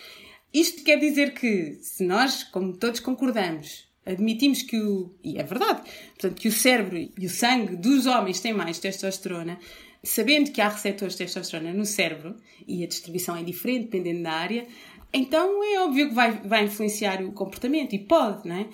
Isto 0.53 0.85
quer 0.85 0.97
dizer 0.97 1.33
que, 1.33 1.79
se 1.81 2.05
nós, 2.05 2.43
como 2.45 2.77
todos 2.77 3.01
concordamos, 3.01 3.89
admitimos 4.05 4.61
que 4.61 4.77
o. 4.77 5.13
E 5.21 5.37
é 5.37 5.43
verdade, 5.43 5.81
portanto, 6.11 6.39
que 6.39 6.47
o 6.47 6.51
cérebro 6.51 6.97
e 6.97 7.25
o 7.25 7.29
sangue 7.29 7.75
dos 7.75 8.05
homens 8.05 8.39
têm 8.39 8.53
mais 8.53 8.79
testosterona, 8.79 9.59
sabendo 10.03 10.51
que 10.51 10.61
há 10.61 10.69
receptores 10.69 11.15
de 11.15 11.25
testosterona 11.25 11.73
no 11.73 11.85
cérebro 11.85 12.35
e 12.67 12.83
a 12.83 12.87
distribuição 12.87 13.35
é 13.35 13.43
diferente 13.43 13.85
dependendo 13.85 14.23
da 14.23 14.31
área, 14.31 14.67
então 15.13 15.61
é 15.61 15.79
óbvio 15.81 16.07
que 16.07 16.15
vai, 16.15 16.31
vai 16.31 16.63
influenciar 16.63 17.21
o 17.21 17.33
comportamento 17.33 17.93
e 17.93 17.99
pode, 17.99 18.47
não 18.47 18.55
é? 18.55 18.67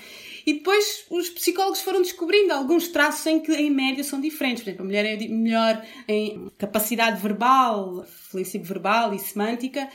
E 0.45 0.53
depois 0.53 1.05
os 1.09 1.29
psicólogos 1.29 1.81
foram 1.81 2.01
descobrindo 2.01 2.53
alguns 2.53 2.89
traços 2.89 3.25
em 3.25 3.39
que, 3.39 3.51
em 3.53 3.71
média, 3.71 4.03
são 4.03 4.21
diferentes. 4.21 4.63
Por 4.63 4.69
exemplo, 4.69 4.83
a 4.83 4.85
mulher 4.85 5.05
é 5.05 5.27
melhor 5.27 5.83
em 6.07 6.47
capacidade 6.57 7.19
verbal, 7.19 8.05
fluência 8.29 8.61
verbal 8.61 9.15
e 9.15 9.19
semântica, 9.19 9.89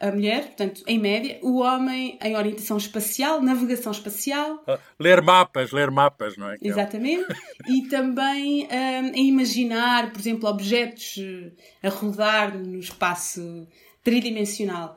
a 0.00 0.10
mulher, 0.10 0.46
portanto, 0.46 0.82
em 0.86 0.98
média, 0.98 1.38
o 1.42 1.58
homem 1.58 2.18
em 2.22 2.36
orientação 2.36 2.76
espacial, 2.76 3.42
navegação 3.42 3.90
espacial. 3.90 4.62
Ah, 4.66 4.78
ler 4.98 5.20
mapas, 5.22 5.72
ler 5.72 5.90
mapas, 5.90 6.36
não 6.36 6.50
é? 6.50 6.54
é 6.54 6.58
Exatamente. 6.62 7.26
e 7.68 7.88
também 7.88 8.66
um, 8.66 9.06
em 9.14 9.28
imaginar, 9.28 10.12
por 10.12 10.20
exemplo, 10.20 10.48
objetos 10.48 11.16
eh, 11.18 11.86
a 11.86 11.90
rodar 11.90 12.56
no 12.56 12.78
espaço 12.78 13.66
tridimensional. 14.04 14.96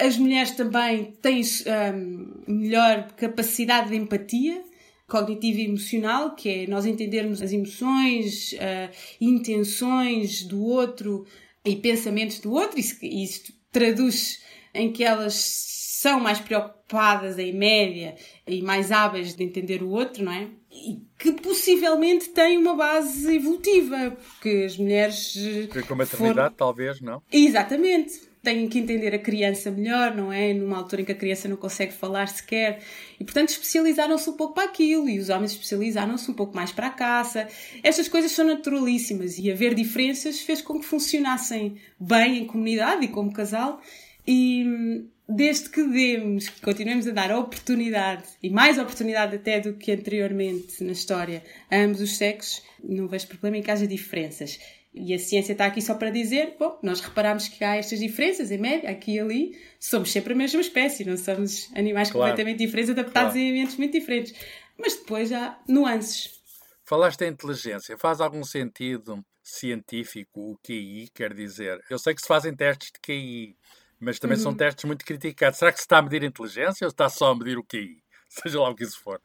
As 0.00 0.16
mulheres 0.16 0.52
também 0.52 1.12
têm 1.20 1.42
um, 1.94 2.42
melhor 2.46 3.12
capacidade 3.12 3.90
de 3.90 3.96
empatia 3.96 4.62
cognitiva 5.08 5.60
e 5.60 5.64
emocional, 5.64 6.34
que 6.34 6.48
é 6.50 6.66
nós 6.66 6.84
entendermos 6.84 7.40
as 7.40 7.52
emoções, 7.52 8.52
uh, 8.52 8.94
intenções 9.18 10.42
do 10.42 10.62
outro 10.62 11.26
e 11.64 11.76
pensamentos 11.76 12.38
do 12.40 12.52
outro. 12.52 12.78
Isso, 12.78 12.98
isso 13.02 13.57
traduz 13.78 14.40
em 14.74 14.92
que 14.92 15.04
elas 15.04 15.34
são 16.00 16.20
mais 16.20 16.40
preocupadas 16.40 17.38
em 17.38 17.52
média 17.52 18.16
e 18.46 18.60
mais 18.62 18.90
hábeis 18.90 19.34
de 19.34 19.44
entender 19.44 19.82
o 19.82 19.90
outro, 19.90 20.24
não 20.24 20.32
é? 20.32 20.48
E 20.70 21.00
que 21.18 21.32
possivelmente 21.32 22.28
tem 22.30 22.56
uma 22.58 22.76
base 22.76 23.36
evolutiva, 23.36 24.10
porque 24.10 24.64
as 24.66 24.76
mulheres. 24.76 25.34
Com 25.86 25.94
a 25.94 25.96
maternidade, 25.96 26.34
foram... 26.34 26.52
talvez, 26.52 27.00
não? 27.00 27.22
Exatamente. 27.32 28.27
Têm 28.42 28.68
que 28.68 28.78
entender 28.78 29.14
a 29.14 29.18
criança 29.18 29.70
melhor, 29.70 30.14
não 30.14 30.32
é? 30.32 30.54
Numa 30.54 30.76
altura 30.78 31.02
em 31.02 31.04
que 31.04 31.12
a 31.12 31.14
criança 31.14 31.48
não 31.48 31.56
consegue 31.56 31.92
falar 31.92 32.28
sequer. 32.28 32.80
E, 33.18 33.24
portanto, 33.24 33.50
especializaram-se 33.50 34.30
um 34.30 34.34
pouco 34.34 34.54
para 34.54 34.64
aquilo. 34.64 35.08
E 35.08 35.18
os 35.18 35.28
homens 35.28 35.52
especializaram-se 35.52 36.30
um 36.30 36.34
pouco 36.34 36.54
mais 36.54 36.70
para 36.70 36.86
a 36.86 36.90
caça. 36.90 37.48
Estas 37.82 38.08
coisas 38.08 38.30
são 38.32 38.46
naturalíssimas. 38.46 39.38
E 39.38 39.50
haver 39.50 39.74
diferenças 39.74 40.40
fez 40.40 40.62
com 40.62 40.78
que 40.78 40.86
funcionassem 40.86 41.76
bem 41.98 42.38
em 42.38 42.46
comunidade 42.46 43.04
e 43.04 43.08
como 43.08 43.32
casal. 43.32 43.82
E 44.26 44.64
desde 45.28 45.68
que 45.68 45.82
demos, 45.82 46.48
que 46.48 46.60
continuemos 46.62 47.06
a 47.06 47.10
dar 47.10 47.30
oportunidade, 47.36 48.24
e 48.42 48.48
mais 48.48 48.78
oportunidade 48.78 49.36
até 49.36 49.60
do 49.60 49.74
que 49.74 49.92
anteriormente 49.92 50.82
na 50.82 50.92
história, 50.92 51.44
a 51.70 51.76
ambos 51.76 52.00
os 52.00 52.16
sexos, 52.16 52.62
não 52.82 53.06
vejo 53.06 53.26
problema 53.26 53.58
em 53.58 53.62
que 53.62 53.70
haja 53.70 53.86
diferenças. 53.86 54.58
E 54.92 55.14
a 55.14 55.18
ciência 55.18 55.52
está 55.52 55.66
aqui 55.66 55.82
só 55.82 55.94
para 55.94 56.10
dizer, 56.10 56.56
bom, 56.58 56.78
nós 56.82 57.00
reparamos 57.00 57.46
que 57.46 57.62
há 57.62 57.76
estas 57.76 57.98
diferenças, 57.98 58.50
em 58.50 58.58
média, 58.58 58.90
aqui 58.90 59.14
e 59.14 59.20
ali, 59.20 59.58
somos 59.78 60.10
sempre 60.10 60.32
a 60.32 60.36
mesma 60.36 60.60
espécie, 60.60 61.04
não 61.04 61.16
somos 61.16 61.70
animais 61.74 62.10
claro. 62.10 62.30
completamente 62.30 62.58
diferentes, 62.58 62.90
adaptados 62.90 63.32
claro. 63.32 63.46
em 63.46 63.50
ambientes 63.50 63.76
muito 63.76 63.92
diferentes. 63.92 64.34
Mas 64.78 64.94
depois 64.94 65.32
há 65.32 65.58
nuances. 65.68 66.38
Falaste 66.84 67.22
em 67.22 67.28
inteligência, 67.28 67.98
faz 67.98 68.20
algum 68.20 68.42
sentido 68.42 69.22
científico 69.42 70.52
o 70.52 70.58
QI, 70.58 71.10
quer 71.14 71.34
dizer? 71.34 71.78
Eu 71.90 71.98
sei 71.98 72.14
que 72.14 72.22
se 72.22 72.28
fazem 72.28 72.54
testes 72.54 72.90
de 72.92 72.98
QI, 73.00 73.56
mas 74.00 74.18
também 74.18 74.36
uhum. 74.36 74.42
são 74.42 74.54
testes 74.54 74.84
muito 74.84 75.04
criticados. 75.04 75.58
Será 75.58 75.70
que 75.72 75.78
se 75.78 75.84
está 75.84 75.98
a 75.98 76.02
medir 76.02 76.22
a 76.22 76.26
inteligência 76.26 76.86
ou 76.86 76.90
está 76.90 77.08
só 77.08 77.32
a 77.32 77.36
medir 77.36 77.58
o 77.58 77.64
QI? 77.64 78.02
Seja 78.42 78.60
lá 78.60 78.70
o 78.70 78.74
que 78.74 78.84
isso 78.84 79.00
for. 79.00 79.20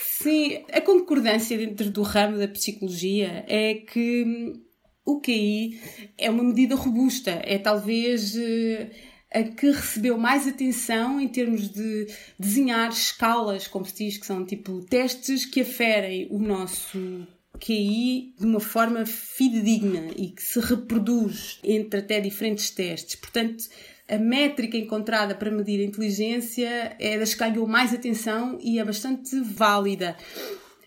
sim, 0.00 0.64
a 0.72 0.80
concordância 0.80 1.58
dentro 1.58 1.90
do 1.90 2.02
ramo 2.02 2.38
da 2.38 2.48
psicologia 2.48 3.44
é 3.48 3.74
que 3.74 4.24
hum, 4.24 4.62
o 5.04 5.20
QI 5.20 5.80
é 6.16 6.30
uma 6.30 6.44
medida 6.44 6.74
robusta, 6.74 7.30
é 7.44 7.58
talvez 7.58 8.36
eh, 8.36 8.90
a 9.32 9.42
que 9.42 9.70
recebeu 9.70 10.16
mais 10.16 10.46
atenção 10.46 11.20
em 11.20 11.28
termos 11.28 11.68
de 11.68 12.06
desenhar 12.38 12.90
escalas, 12.90 13.66
como 13.66 13.84
se 13.84 14.04
diz, 14.04 14.18
que 14.18 14.26
são 14.26 14.44
tipo 14.44 14.82
testes 14.82 15.44
que 15.44 15.62
aferem 15.62 16.28
o 16.30 16.38
nosso 16.38 17.26
QI 17.58 18.34
de 18.38 18.46
uma 18.46 18.60
forma 18.60 19.04
fidedigna 19.04 20.08
e 20.16 20.28
que 20.28 20.42
se 20.42 20.60
reproduz 20.60 21.58
entre 21.62 22.00
até 22.00 22.20
diferentes 22.20 22.70
testes. 22.70 23.16
Portanto, 23.16 23.64
a 24.08 24.18
métrica 24.18 24.76
encontrada 24.76 25.34
para 25.34 25.50
medir 25.50 25.80
a 25.80 25.84
inteligência 25.84 26.96
é 26.98 27.18
das 27.18 27.34
que 27.34 27.40
ganhou 27.40 27.66
mais 27.66 27.92
atenção 27.92 28.58
e 28.60 28.78
é 28.78 28.84
bastante 28.84 29.38
válida. 29.40 30.16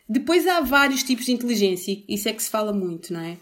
Depois 0.08 0.48
há 0.48 0.62
vários 0.62 1.04
tipos 1.04 1.25
de 1.25 1.32
inteligência, 1.32 2.04
isso 2.08 2.28
é 2.28 2.34
que 2.34 2.44
se 2.44 2.50
fala 2.50 2.74
muito, 2.74 3.13
não 3.13 3.22
é? 3.22 3.38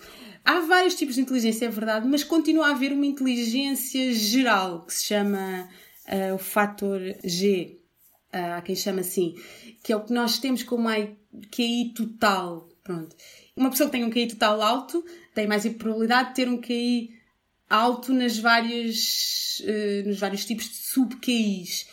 Há 0.46 0.62
vários 0.62 0.96
tipos 0.96 1.16
de 1.16 1.22
inteligência, 1.22 1.66
é 1.66 1.70
verdade, 1.70 2.08
mas 2.08 2.24
continua 2.24 2.68
a 2.68 2.72
haver 2.72 2.92
uma 2.92 3.06
inteligência 3.06 4.14
geral 4.14 4.86
que 4.86 4.94
se 4.94 5.06
chama 5.06 5.68
uh, 6.08 6.36
o 6.36 6.38
fator 6.38 7.00
G, 7.24 7.80
uh, 8.34 8.58
há 8.58 8.62
quem 8.62 8.76
chama 8.76 9.02
assim, 9.02 9.36
que 9.84 9.94
é 9.94 9.96
o 9.96 10.04
que 10.04 10.14
nós 10.14 10.40
temos 10.40 10.64
como 10.64 10.90
QI 11.52 11.94
total, 11.96 12.70
Pronto. 12.90 13.16
Uma 13.56 13.70
pessoa 13.70 13.88
que 13.88 13.92
tem 13.92 14.04
um 14.04 14.10
QI 14.10 14.30
total 14.30 14.64
alto 14.64 15.06
tem 15.36 15.46
mais 15.46 15.64
probabilidade 15.74 16.30
de 16.30 16.36
ter 16.36 16.50
um 16.50 16.60
QI 16.60 17.19
alto 17.70 18.14
nas 18.14 18.38
várias, 18.38 19.62
uh, 19.62 20.08
nos 20.08 20.20
vários 20.20 20.46
tipos 20.46 20.70
de 20.70 20.76
sub-QIs. 20.76 21.88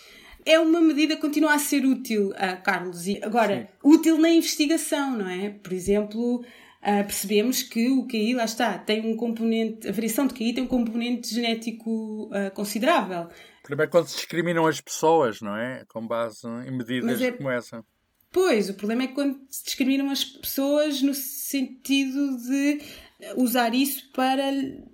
É 0.44 0.58
uma 0.60 0.80
medida 0.80 1.16
que 1.16 1.20
continua 1.20 1.54
a 1.54 1.58
ser 1.58 1.84
útil, 1.84 2.30
uh, 2.30 2.62
Carlos. 2.62 3.06
E 3.06 3.20
agora, 3.22 3.62
Sim. 3.62 3.78
útil 3.82 4.18
na 4.18 4.30
investigação, 4.30 5.16
não 5.16 5.28
é? 5.28 5.50
Por 5.50 5.72
exemplo, 5.72 6.36
uh, 6.40 7.04
percebemos 7.04 7.62
que 7.62 7.88
o 7.88 8.06
QI, 8.06 8.34
lá 8.34 8.44
está, 8.44 8.78
tem 8.78 9.04
um 9.04 9.16
componente, 9.16 9.88
a 9.88 9.92
variação 9.92 10.26
de 10.26 10.34
QI 10.34 10.54
tem 10.54 10.64
um 10.64 10.68
componente 10.68 11.34
genético 11.34 12.26
uh, 12.26 12.50
considerável. 12.54 13.22
O 13.22 13.62
problema 13.66 13.84
é 13.84 13.86
quando 13.88 14.06
se 14.06 14.16
discriminam 14.16 14.66
as 14.66 14.80
pessoas, 14.80 15.40
não 15.40 15.56
é? 15.56 15.84
Com 15.88 16.06
base 16.06 16.46
em 16.46 16.70
medidas 16.70 17.20
é, 17.20 17.32
como 17.32 17.50
essa. 17.50 17.84
Pois, 18.30 18.70
o 18.70 18.74
problema 18.74 19.04
é 19.04 19.08
quando 19.08 19.40
se 19.50 19.64
discriminam 19.64 20.10
as 20.10 20.24
pessoas 20.24 21.02
no 21.02 21.14
sentido 21.14 22.36
de 22.36 22.80
usar 23.36 23.74
isso 23.74 24.10
para 24.12 24.44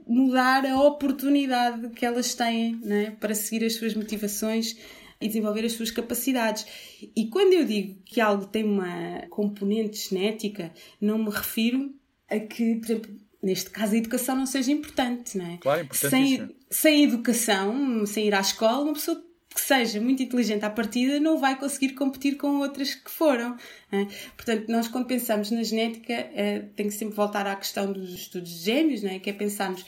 mudar 0.06 0.64
a 0.66 0.80
oportunidade 0.80 1.88
que 1.90 2.06
elas 2.06 2.34
têm 2.34 2.76
né, 2.82 3.16
para 3.18 3.34
seguir 3.34 3.64
as 3.64 3.74
suas 3.74 3.94
motivações 3.94 4.76
e 5.20 5.28
desenvolver 5.28 5.64
as 5.64 5.72
suas 5.72 5.90
capacidades. 5.90 6.66
E 7.14 7.26
quando 7.28 7.52
eu 7.52 7.64
digo 7.64 8.00
que 8.04 8.20
algo 8.20 8.46
tem 8.46 8.64
uma 8.64 9.26
componente 9.30 10.08
genética, 10.08 10.72
não 11.00 11.18
me 11.18 11.30
refiro 11.30 11.94
a 12.28 12.38
que, 12.38 12.76
por 12.76 12.84
exemplo, 12.84 13.20
neste 13.42 13.70
caso 13.70 13.94
a 13.94 13.98
educação 13.98 14.36
não 14.36 14.46
seja 14.46 14.72
importante, 14.72 15.36
não 15.36 15.46
é? 15.46 15.58
Claro, 15.58 15.88
sem, 15.92 16.48
sem 16.70 17.04
educação, 17.04 18.06
sem 18.06 18.26
ir 18.26 18.34
à 18.34 18.40
escola, 18.40 18.84
uma 18.84 18.94
pessoa 18.94 19.22
que 19.52 19.61
seja 19.61 20.00
muito 20.00 20.23
inteligente 20.23 20.64
à 20.64 20.71
partida 20.71 21.21
não 21.21 21.38
vai 21.38 21.59
conseguir 21.59 21.94
competir 21.94 22.37
com 22.37 22.59
outras 22.59 22.94
que 22.94 23.11
foram. 23.11 23.56
É? 23.90 24.06
Portanto, 24.37 24.68
nós 24.68 24.88
quando 24.88 25.06
pensamos 25.06 25.50
na 25.50 25.62
genética 25.62 26.12
é, 26.12 26.61
tem 26.75 26.87
que 26.87 26.94
sempre 26.94 27.14
voltar 27.14 27.47
à 27.47 27.54
questão 27.56 27.92
dos 27.92 28.12
estudos 28.12 28.50
de 28.50 28.64
gêmeos, 28.64 29.04
é? 29.04 29.18
que 29.18 29.30
é 29.30 29.32
pensarmos 29.32 29.85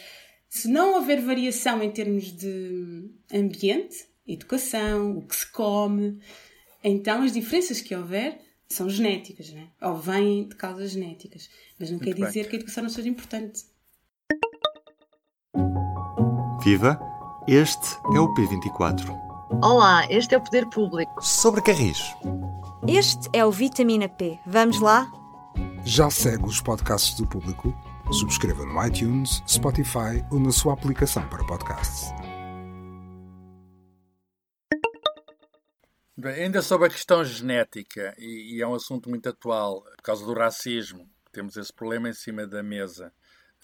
se 0.48 0.68
não 0.68 0.94
houver 0.94 1.20
variação 1.20 1.82
em 1.82 1.90
termos 1.90 2.30
de 2.32 3.10
ambiente, 3.32 4.06
educação, 4.26 5.18
o 5.18 5.22
que 5.22 5.34
se 5.34 5.50
come, 5.50 6.20
então 6.82 7.22
as 7.22 7.32
diferenças 7.32 7.80
que 7.80 7.94
houver 7.94 8.38
são 8.68 8.88
genéticas, 8.88 9.52
é? 9.54 9.86
ou 9.86 9.96
vêm 9.96 10.48
de 10.48 10.54
causas 10.54 10.92
genéticas. 10.92 11.48
Mas 11.78 11.90
não 11.90 11.98
muito 11.98 12.14
quer 12.14 12.26
dizer 12.26 12.40
bem. 12.42 12.50
que 12.50 12.56
a 12.56 12.58
educação 12.58 12.82
não 12.84 12.90
seja 12.90 13.08
importante. 13.08 13.64
Viva! 16.62 16.98
Este 17.46 17.96
é 18.14 18.20
o 18.20 18.32
P24. 18.32 19.23
Olá, 19.62 20.06
este 20.10 20.34
é 20.34 20.38
o 20.38 20.40
Poder 20.40 20.66
Público. 20.68 21.22
Sobre 21.22 21.62
Carris. 21.62 21.98
Este 22.88 23.28
é 23.32 23.44
o 23.44 23.50
Vitamina 23.50 24.08
P. 24.08 24.38
Vamos 24.46 24.80
lá? 24.80 25.10
Já 25.84 26.10
segue 26.10 26.44
os 26.44 26.60
podcasts 26.60 27.14
do 27.16 27.26
Público? 27.26 27.74
Subscreva 28.12 28.64
no 28.64 28.86
iTunes, 28.86 29.42
Spotify 29.48 30.24
ou 30.30 30.40
na 30.40 30.50
sua 30.50 30.74
aplicação 30.74 31.28
para 31.28 31.44
podcasts. 31.46 32.10
Bem, 36.16 36.44
ainda 36.44 36.62
sobre 36.62 36.86
a 36.86 36.90
questão 36.90 37.24
genética, 37.24 38.14
e, 38.18 38.56
e 38.56 38.62
é 38.62 38.66
um 38.66 38.74
assunto 38.74 39.08
muito 39.08 39.28
atual, 39.28 39.82
por 39.82 40.02
causa 40.02 40.24
do 40.24 40.34
racismo, 40.34 41.08
temos 41.32 41.56
esse 41.56 41.72
problema 41.72 42.08
em 42.08 42.14
cima 42.14 42.46
da 42.46 42.62
mesa. 42.62 43.12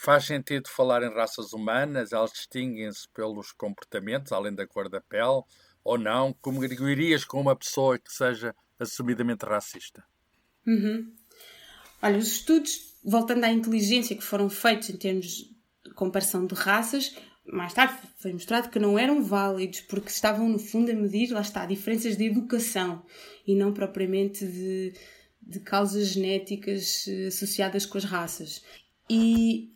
Faz 0.03 0.25
sentido 0.25 0.67
falar 0.69 1.03
em 1.03 1.15
raças 1.15 1.53
humanas? 1.53 2.13
Elas 2.13 2.33
distinguem-se 2.33 3.07
pelos 3.11 3.53
comportamentos, 3.53 4.33
além 4.33 4.55
da 4.55 4.67
cor 4.67 4.89
da 4.89 4.99
pele, 4.99 5.43
ou 5.85 5.99
não? 5.99 6.33
Como 6.41 6.65
irias 6.65 7.25
com 7.25 7.41
uma 7.41 7.57
pessoa 7.57 7.99
que 7.99 8.13
seja 8.13 8.55
assumidamente 8.79 9.45
racista? 9.45 10.05
Uhum. 10.67 11.13
Olha, 12.03 12.19
os 12.19 12.29
estudos, 12.29 12.95
voltando 13.05 13.45
à 13.45 13.51
inteligência 13.51 14.17
que 14.17 14.25
foram 14.25 14.49
feitos 14.49 14.91
em 14.91 14.97
termos 14.97 15.27
de 15.85 15.95
comparação 15.95 16.47
de 16.47 16.55
raças, 16.55 17.15
mais 17.45 17.73
tarde 17.73 17.95
foi 18.19 18.33
mostrado 18.33 18.71
que 18.71 18.79
não 18.79 18.99
eram 18.99 19.23
válidos 19.23 19.81
porque 19.83 20.11
estavam, 20.11 20.49
no 20.49 20.59
fundo, 20.59 20.91
a 20.91 20.95
medir, 20.95 21.31
lá 21.31 21.41
está, 21.41 21.67
diferenças 21.67 22.17
de 22.17 22.25
educação 22.25 23.05
e 23.47 23.55
não 23.55 23.73
propriamente 23.73 24.47
de, 24.47 24.95
de 25.43 25.61
causas 25.61 26.09
genéticas 26.09 27.07
eh, 27.09 27.27
associadas 27.27 27.85
com 27.85 27.99
as 27.99 28.05
raças. 28.05 28.63
E, 29.09 29.73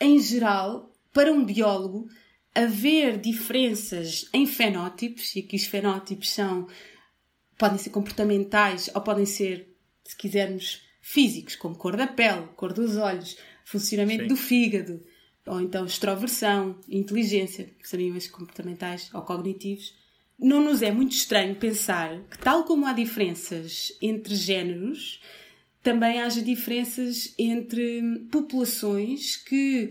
em 0.00 0.18
geral, 0.18 0.92
para 1.12 1.32
um 1.32 1.44
biólogo, 1.44 2.08
haver 2.54 3.18
diferenças 3.18 4.28
em 4.32 4.46
fenótipos, 4.46 5.34
e 5.34 5.40
aqui 5.40 5.56
os 5.56 5.64
fenótipos 5.64 6.30
são, 6.30 6.68
podem 7.58 7.78
ser 7.78 7.90
comportamentais 7.90 8.88
ou 8.94 9.00
podem 9.00 9.26
ser, 9.26 9.74
se 10.04 10.16
quisermos, 10.16 10.82
físicos, 11.00 11.54
como 11.56 11.76
cor 11.76 11.96
da 11.96 12.06
pele, 12.06 12.46
cor 12.56 12.72
dos 12.72 12.96
olhos, 12.96 13.36
funcionamento 13.64 14.22
Sim. 14.22 14.28
do 14.28 14.36
fígado, 14.36 15.02
ou 15.46 15.60
então 15.60 15.84
extroversão, 15.84 16.80
inteligência, 16.88 17.64
que 17.64 17.86
seriam 17.86 18.16
esses 18.16 18.30
comportamentais 18.30 19.10
ou 19.12 19.20
cognitivos. 19.20 19.94
Não 20.38 20.64
nos 20.64 20.80
é 20.80 20.90
muito 20.90 21.12
estranho 21.12 21.54
pensar 21.56 22.22
que, 22.30 22.38
tal 22.38 22.64
como 22.64 22.86
há 22.86 22.92
diferenças 22.94 23.92
entre 24.00 24.34
géneros, 24.34 25.20
também 25.82 26.22
haja 26.22 26.40
diferenças 26.40 27.34
entre 27.38 28.26
populações 28.32 29.36
que 29.36 29.90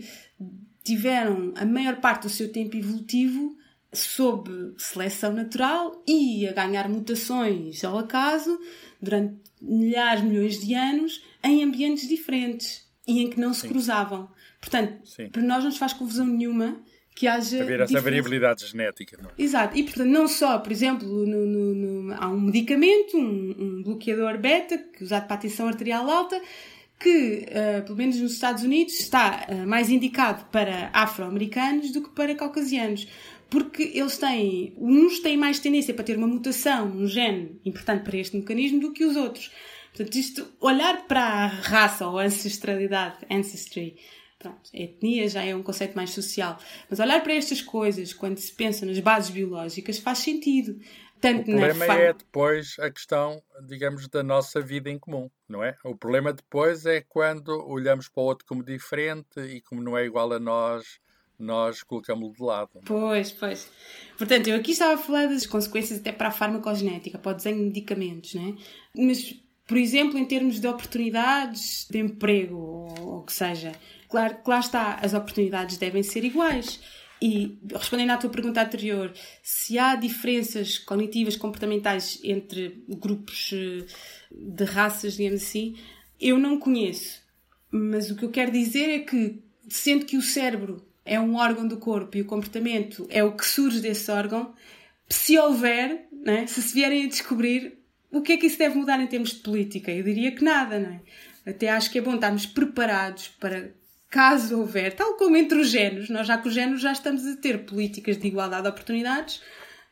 tiveram 0.84 1.52
a 1.56 1.64
maior 1.64 1.96
parte 1.96 2.22
do 2.22 2.28
seu 2.28 2.52
tempo 2.52 2.76
evolutivo 2.76 3.56
sob 3.92 4.74
seleção 4.76 5.32
natural 5.32 6.02
e 6.06 6.46
a 6.46 6.52
ganhar 6.52 6.88
mutações 6.88 7.82
ao 7.84 7.98
acaso 7.98 8.58
durante 9.00 9.36
milhares, 9.60 10.22
milhões 10.22 10.60
de 10.60 10.74
anos 10.74 11.22
em 11.42 11.62
ambientes 11.62 12.08
diferentes 12.08 12.86
e 13.06 13.20
em 13.20 13.30
que 13.30 13.40
não 13.40 13.54
se 13.54 13.62
Sim. 13.62 13.68
cruzavam. 13.68 14.28
Portanto, 14.60 15.06
Sim. 15.06 15.28
para 15.28 15.42
nós 15.42 15.58
não 15.58 15.70
nos 15.70 15.78
faz 15.78 15.92
confusão 15.92 16.26
nenhuma 16.26 16.82
que 17.14 17.28
haja. 17.28 17.62
Haver 17.62 17.80
essa 17.80 18.00
variabilidade 18.00 18.66
genética, 18.66 19.16
não 19.22 19.30
é? 19.30 19.32
Exato. 19.38 19.76
E, 19.76 19.82
portanto, 19.84 20.08
não 20.08 20.26
só, 20.26 20.58
por 20.58 20.72
exemplo, 20.72 21.06
no, 21.06 21.46
no, 21.46 21.74
no, 21.74 22.14
há 22.14 22.28
um 22.28 22.40
medicamento, 22.40 23.16
um, 23.16 23.54
um, 23.58 23.82
bloqueador 23.82 24.38
beta, 24.38 24.76
que 24.78 25.02
é 25.02 25.04
usado 25.04 25.26
para 25.26 25.36
a 25.36 25.38
tensão 25.38 25.68
arterial 25.68 26.10
alta, 26.10 26.40
que, 27.04 27.46
uh, 27.50 27.84
pelo 27.84 27.98
menos 27.98 28.16
nos 28.16 28.32
Estados 28.32 28.62
Unidos, 28.62 28.98
está 28.98 29.46
uh, 29.46 29.66
mais 29.68 29.90
indicado 29.90 30.46
para 30.46 30.88
afro-americanos 30.94 31.90
do 31.90 32.02
que 32.02 32.08
para 32.08 32.34
caucasianos. 32.34 33.06
Porque 33.50 33.92
eles 33.94 34.16
têm, 34.16 34.74
uns 34.78 35.20
têm 35.20 35.36
mais 35.36 35.58
tendência 35.58 35.92
para 35.92 36.02
ter 36.02 36.16
uma 36.16 36.26
mutação, 36.26 36.88
um 36.88 37.06
gene 37.06 37.60
importante 37.62 38.02
para 38.02 38.16
este 38.16 38.36
mecanismo 38.38 38.80
do 38.80 38.92
que 38.92 39.04
os 39.04 39.16
outros. 39.16 39.52
Portanto, 39.94 40.16
isto, 40.16 40.48
olhar 40.58 41.06
para 41.06 41.22
a 41.22 41.46
raça 41.46 42.08
ou 42.08 42.18
ancestralidade, 42.18 43.18
ancestry, 43.30 43.96
pronto, 44.38 44.70
etnia 44.72 45.28
já 45.28 45.44
é 45.44 45.54
um 45.54 45.62
conceito 45.62 45.94
mais 45.94 46.10
social. 46.10 46.58
Mas 46.88 46.98
olhar 46.98 47.22
para 47.22 47.34
estas 47.34 47.60
coisas, 47.60 48.14
quando 48.14 48.38
se 48.38 48.52
pensa 48.52 48.86
nas 48.86 48.98
bases 48.98 49.30
biológicas, 49.30 49.98
faz 49.98 50.18
sentido. 50.18 50.80
Tanto 51.24 51.40
o 51.40 51.44
problema 51.44 51.94
é 51.94 52.12
depois 52.12 52.76
a 52.78 52.90
questão, 52.90 53.42
digamos, 53.66 54.06
da 54.08 54.22
nossa 54.22 54.60
vida 54.60 54.90
em 54.90 54.98
comum, 54.98 55.30
não 55.48 55.64
é? 55.64 55.74
O 55.82 55.96
problema 55.96 56.34
depois 56.34 56.84
é 56.84 57.00
quando 57.00 57.48
olhamos 57.66 58.10
para 58.10 58.22
o 58.22 58.26
outro 58.26 58.44
como 58.46 58.62
diferente 58.62 59.40
e 59.40 59.62
como 59.62 59.82
não 59.82 59.96
é 59.96 60.04
igual 60.04 60.30
a 60.34 60.38
nós, 60.38 61.00
nós 61.38 61.82
colocamos-lo 61.82 62.34
de 62.34 62.42
lado. 62.42 62.78
Pois, 62.84 63.32
pois. 63.32 63.70
Portanto, 64.18 64.48
eu 64.48 64.56
aqui 64.56 64.72
estava 64.72 64.94
a 64.94 64.98
falar 64.98 65.26
das 65.26 65.46
consequências 65.46 65.98
até 65.98 66.12
para 66.12 66.28
a 66.28 66.30
farmacogenética, 66.30 67.18
para 67.18 67.32
o 67.32 67.34
desenho 67.34 67.56
de 67.56 67.64
medicamentos, 67.64 68.34
né? 68.34 68.54
Mas, 68.94 69.34
por 69.66 69.78
exemplo, 69.78 70.18
em 70.18 70.26
termos 70.26 70.60
de 70.60 70.66
oportunidades 70.66 71.86
de 71.90 72.00
emprego, 72.00 72.54
ou 72.98 73.20
o 73.20 73.22
que 73.22 73.32
seja, 73.32 73.72
claro 74.10 74.42
que 74.42 74.50
lá 74.50 74.60
está, 74.60 74.96
as 74.96 75.14
oportunidades 75.14 75.78
devem 75.78 76.02
ser 76.02 76.22
iguais. 76.22 76.80
E 77.26 77.58
respondendo 77.72 78.10
à 78.10 78.18
tua 78.18 78.28
pergunta 78.28 78.60
anterior, 78.60 79.10
se 79.42 79.78
há 79.78 79.96
diferenças 79.96 80.76
cognitivas, 80.76 81.36
comportamentais 81.36 82.20
entre 82.22 82.84
grupos 82.86 83.50
eh, 83.54 83.86
de 84.30 84.64
raças, 84.64 85.16
digamos 85.16 85.42
assim, 85.42 85.74
eu 86.20 86.38
não 86.38 86.58
conheço. 86.58 87.22
Mas 87.70 88.10
o 88.10 88.16
que 88.16 88.26
eu 88.26 88.30
quero 88.30 88.52
dizer 88.52 88.90
é 88.90 88.98
que, 88.98 89.42
sendo 89.70 90.04
que 90.04 90.18
o 90.18 90.22
cérebro 90.22 90.86
é 91.02 91.18
um 91.18 91.36
órgão 91.36 91.66
do 91.66 91.78
corpo 91.78 92.14
e 92.14 92.20
o 92.20 92.26
comportamento 92.26 93.06
é 93.08 93.24
o 93.24 93.34
que 93.34 93.46
surge 93.46 93.80
desse 93.80 94.10
órgão, 94.10 94.52
se 95.08 95.38
houver, 95.38 96.06
né, 96.12 96.46
se 96.46 96.60
se 96.60 96.74
vierem 96.74 97.06
a 97.06 97.08
descobrir, 97.08 97.78
o 98.10 98.20
que 98.20 98.34
é 98.34 98.36
que 98.36 98.48
isso 98.48 98.58
deve 98.58 98.76
mudar 98.76 99.00
em 99.00 99.06
termos 99.06 99.30
de 99.30 99.36
política? 99.36 99.90
Eu 99.90 100.04
diria 100.04 100.30
que 100.30 100.44
nada, 100.44 100.78
não 100.78 100.90
é? 100.90 101.00
Até 101.46 101.70
acho 101.70 101.90
que 101.90 101.96
é 101.96 102.02
bom 102.02 102.16
estarmos 102.16 102.44
preparados 102.44 103.28
para 103.28 103.72
caso 104.14 104.60
houver, 104.60 104.94
tal 104.94 105.14
como 105.14 105.36
entre 105.36 105.58
os 105.58 105.68
géneros, 105.68 106.08
nós 106.08 106.24
já 106.24 106.38
com 106.38 106.48
os 106.48 106.54
géneros 106.54 106.80
já 106.80 106.92
estamos 106.92 107.26
a 107.26 107.34
ter 107.34 107.64
políticas 107.64 108.16
de 108.16 108.28
igualdade 108.28 108.62
de 108.62 108.68
oportunidades 108.68 109.42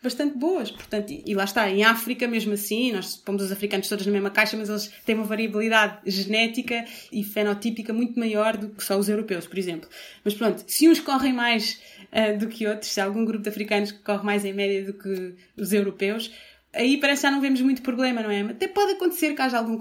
bastante 0.01 0.39
boas. 0.39 0.71
Portanto, 0.71 1.13
e 1.13 1.35
lá 1.35 1.43
está, 1.43 1.69
em 1.69 1.83
África 1.83 2.29
mesmo 2.29 2.53
assim, 2.53 2.93
nós 2.93 3.17
pomos 3.17 3.43
os 3.43 3.51
africanos 3.51 3.89
todos 3.89 4.07
na 4.07 4.13
mesma 4.13 4.31
caixa, 4.31 4.57
mas 4.57 4.69
eles 4.69 4.93
têm 5.05 5.17
uma 5.17 5.25
variabilidade 5.25 5.99
genética 6.07 6.85
e 7.11 7.25
fenotípica 7.25 7.93
muito 7.93 8.17
maior 8.17 8.57
do 8.57 8.69
que 8.69 8.85
só 8.85 8.97
os 8.97 9.09
europeus, 9.09 9.49
por 9.49 9.59
exemplo. 9.59 9.89
Mas 10.25 10.35
pronto, 10.35 10.63
se 10.69 10.89
uns 10.89 11.01
correm 11.01 11.33
mais 11.33 11.83
uh, 12.13 12.39
do 12.39 12.47
que 12.47 12.65
outros, 12.65 12.93
se 12.93 13.01
há 13.01 13.05
algum 13.05 13.25
grupo 13.25 13.43
de 13.43 13.49
africanos 13.49 13.91
que 13.91 13.99
corre 14.05 14.25
mais 14.25 14.45
em 14.45 14.53
média 14.53 14.85
do 14.85 14.93
que 14.93 15.35
os 15.57 15.73
europeus, 15.73 16.33
aí 16.73 16.97
parece 17.01 17.23
que 17.23 17.27
já 17.27 17.31
não 17.33 17.41
vemos 17.41 17.61
muito 17.61 17.83
problema, 17.83 18.23
não 18.23 18.31
é? 18.31 18.43
Até 18.43 18.69
pode 18.69 18.93
acontecer 18.93 19.35
que 19.35 19.43
haja 19.43 19.59
algum 19.59 19.77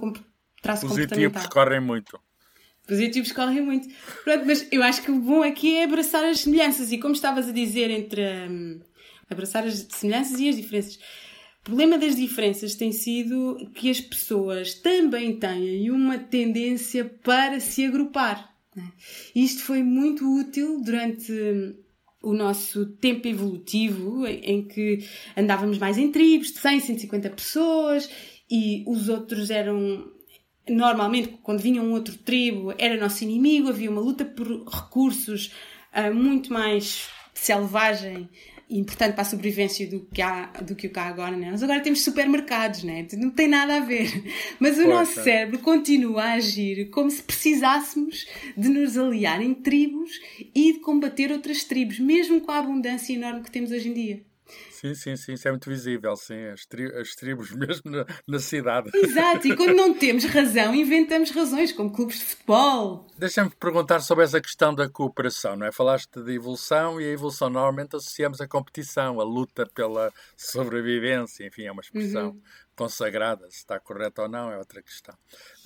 traço 0.64 0.88
Positivos 0.88 1.12
comportamental. 1.12 1.50
correm 1.52 1.80
muito 1.80 2.20
positivos 2.92 3.32
correm 3.32 3.62
muito. 3.62 3.88
Pronto, 4.26 4.46
mas 4.46 4.68
eu 4.70 4.84
acho 4.84 5.02
que 5.02 5.12
o 5.12 5.20
bom 5.20 5.42
aqui 5.42 5.78
é 5.78 5.86
abraçar 5.86 6.26
as 6.26 6.42
semelhanças. 6.42 6.92
E 6.92 6.98
como 6.98 7.14
estavas 7.14 7.48
a 7.48 7.54
dizer, 7.54 7.90
entre 7.90 8.22
um, 8.22 8.82
abraçar 9.30 9.66
as 9.66 9.88
semelhanças 9.90 10.38
e 10.42 10.50
as 10.50 10.58
diferenças. 10.58 10.96
O 11.62 11.64
problema 11.64 11.98
das 11.98 12.18
diferenças 12.18 12.76
tem 12.76 12.92
sido 12.92 13.72
que 13.74 13.90
as 13.90 14.02
pessoas 14.02 14.74
também 14.74 15.38
têm 15.38 15.90
uma 15.90 16.18
tendência 16.18 17.06
para 17.24 17.62
se 17.62 17.86
agrupar. 17.86 18.54
Né? 18.76 18.92
Isto 19.34 19.64
foi 19.64 19.84
muito 19.84 20.28
útil 20.28 20.82
durante 20.82 21.32
o 22.22 22.34
nosso 22.34 22.86
tempo 22.98 23.26
evolutivo, 23.26 24.28
em 24.28 24.68
que 24.68 25.00
andávamos 25.38 25.78
mais 25.78 25.98
em 25.98 26.12
tribos 26.12 26.52
de 26.52 26.60
100, 26.60 26.80
150 26.82 27.30
pessoas 27.30 28.10
e 28.50 28.84
os 28.86 29.08
outros 29.08 29.50
eram 29.50 30.12
normalmente, 30.70 31.40
quando 31.42 31.60
vinha 31.60 31.82
um 31.82 31.92
outro 31.92 32.16
tribo, 32.18 32.74
era 32.78 33.00
nosso 33.00 33.24
inimigo, 33.24 33.70
havia 33.70 33.90
uma 33.90 34.02
luta 34.02 34.24
por 34.24 34.48
recursos 34.68 35.54
uh, 35.94 36.14
muito 36.14 36.52
mais 36.54 37.10
selvagem 37.34 38.30
e 38.70 38.80
importante 38.80 39.14
para 39.14 39.24
a 39.24 39.26
sobrevivência 39.26 39.86
do 39.86 40.00
que, 40.06 40.22
há, 40.22 40.46
do 40.62 40.76
que 40.76 40.88
o 40.88 40.90
que 40.90 41.00
há 41.00 41.08
agora. 41.08 41.36
Né? 41.36 41.52
Nós 41.52 41.62
agora 41.62 41.82
temos 41.82 42.02
supermercados, 42.02 42.84
né? 42.84 43.06
não 43.18 43.30
tem 43.30 43.48
nada 43.48 43.78
a 43.78 43.80
ver. 43.82 44.10
Mas 44.60 44.78
o 44.78 44.84
Poxa. 44.84 44.90
nosso 44.90 45.24
cérebro 45.24 45.60
continua 45.60 46.24
a 46.24 46.34
agir 46.34 46.90
como 46.90 47.12
se 47.12 47.22
precisássemos 47.22 48.26
de 48.56 48.70
nos 48.70 48.98
aliar 48.98 49.42
em 49.42 49.54
tribos 49.54 50.12
e 50.56 50.74
de 50.74 50.80
combater 50.80 51.32
outras 51.34 51.66
tribos, 51.66 52.00
mesmo 52.00 52.40
com 52.40 52.52
a 52.52 52.60
abundância 52.60 53.14
enorme 53.14 53.44
que 53.44 53.52
temos 53.52 53.72
hoje 53.72 53.90
em 53.90 53.94
dia. 53.94 54.31
Sim, 54.82 54.96
sim, 54.96 55.16
sim, 55.16 55.34
isso 55.34 55.48
é 55.48 55.52
muito 55.52 55.70
visível, 55.70 56.16
sim, 56.16 56.44
as, 56.48 56.66
tri 56.66 56.86
as 57.00 57.12
tribos 57.12 57.52
mesmo 57.54 57.92
na, 57.92 58.04
na, 58.28 58.40
cidade. 58.40 58.90
Exato, 58.96 59.48
e 59.48 59.56
quando 59.56 59.76
não 59.76 59.94
temos 59.94 60.26
razão, 60.26 60.74
inventamos 60.74 61.30
razões, 61.30 61.72
como 61.72 61.94
clubes 61.94 62.18
de 62.18 62.26
futebol. 62.26 63.06
Deixa-me 63.16 63.52
perguntar 63.52 64.00
sobre 64.00 64.24
essa 64.24 64.42
questão 64.42 64.74
da 64.74 64.90
cooperação, 64.90 65.56
não 65.56 65.68
é? 65.68 65.72
Falaste 65.72 66.20
de 66.24 66.34
evolução 66.34 67.00
e 67.00 67.06
a 67.06 67.12
evolução 67.12 67.48
normalmente 67.48 67.96
associamos 67.96 68.42
a 68.42 68.48
competição, 68.48 69.22
a 69.22 69.24
luta 69.24 69.68
pela 69.68 70.12
sobrevivência, 70.36 71.46
enfim, 71.46 71.66
é 71.66 71.72
uma 71.72 71.82
expressão 71.82 72.30
uhum. 72.30 72.42
consagrada, 72.76 73.48
se 73.52 73.58
está 73.58 73.80
correta 73.80 74.24
ou 74.24 74.30
não 74.30 74.52
é 74.52 74.58
outra 74.58 74.82
questão. 74.82 75.14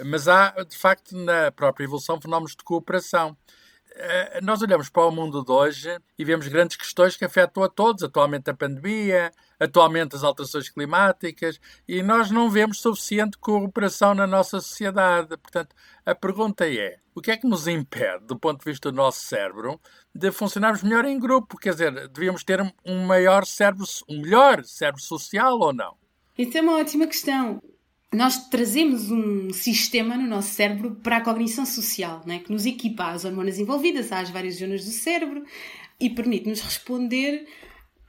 Mas 0.03 0.27
há, 0.27 0.51
de 0.61 0.77
facto, 0.77 1.15
na 1.15 1.53
própria 1.53 1.85
evolução, 1.85 2.19
fenómenos 2.19 2.51
de 2.51 2.65
cooperação. 2.65 3.37
Eh, 3.97 4.41
nós 4.41 4.61
olhamos 4.61 4.89
para 4.89 5.05
o 5.05 5.11
mundo 5.11 5.41
de 5.41 5.49
hoje 5.49 5.97
e 6.19 6.25
vemos 6.25 6.49
grandes 6.49 6.75
questões 6.75 7.15
que 7.15 7.23
afetam 7.23 7.63
a 7.63 7.69
todos, 7.69 8.03
atualmente 8.03 8.49
a 8.49 8.53
pandemia, 8.53 9.31
atualmente 9.57 10.17
as 10.17 10.23
alterações 10.23 10.69
climáticas, 10.69 11.61
e 11.87 12.03
nós 12.03 12.29
não 12.29 12.49
vemos 12.49 12.81
suficiente 12.81 13.37
cooperação 13.37 14.13
na 14.13 14.27
nossa 14.27 14.59
sociedade. 14.59 15.37
Portanto, 15.37 15.73
a 16.05 16.13
pergunta 16.13 16.67
é: 16.67 16.97
o 17.15 17.21
que 17.21 17.31
é 17.31 17.37
que 17.37 17.47
nos 17.47 17.67
impede, 17.67 18.25
do 18.25 18.37
ponto 18.37 18.59
de 18.59 18.69
vista 18.69 18.91
do 18.91 18.97
nosso 18.97 19.21
cérebro, 19.21 19.79
de 20.13 20.29
funcionarmos 20.29 20.83
melhor 20.83 21.05
em 21.05 21.17
grupo? 21.17 21.57
Quer 21.57 21.71
dizer, 21.71 22.09
devíamos 22.09 22.43
ter 22.43 22.61
um 22.85 23.05
maior 23.05 23.45
cérebro, 23.45 23.85
um 24.09 24.19
melhor 24.19 24.65
cérebro 24.65 25.01
social 25.01 25.57
ou 25.57 25.71
não? 25.71 25.95
Isso 26.37 26.57
é 26.57 26.61
uma 26.61 26.79
ótima 26.79 27.07
questão. 27.07 27.61
Nós 28.15 28.47
trazemos 28.49 29.11
um 29.11 29.51
sistema 29.51 30.17
no 30.17 30.27
nosso 30.27 30.53
cérebro 30.53 30.95
para 30.95 31.17
a 31.17 31.21
cognição 31.21 31.65
social, 31.65 32.21
né? 32.25 32.39
que 32.39 32.51
nos 32.51 32.65
equipa 32.65 33.11
às 33.11 33.25
hormonas 33.25 33.59
envolvidas, 33.59 34.11
às 34.11 34.29
várias 34.29 34.55
zonas 34.55 34.85
do 34.85 34.91
cérebro 34.91 35.43
e 35.99 36.09
permite-nos 36.09 36.61
responder 36.61 37.47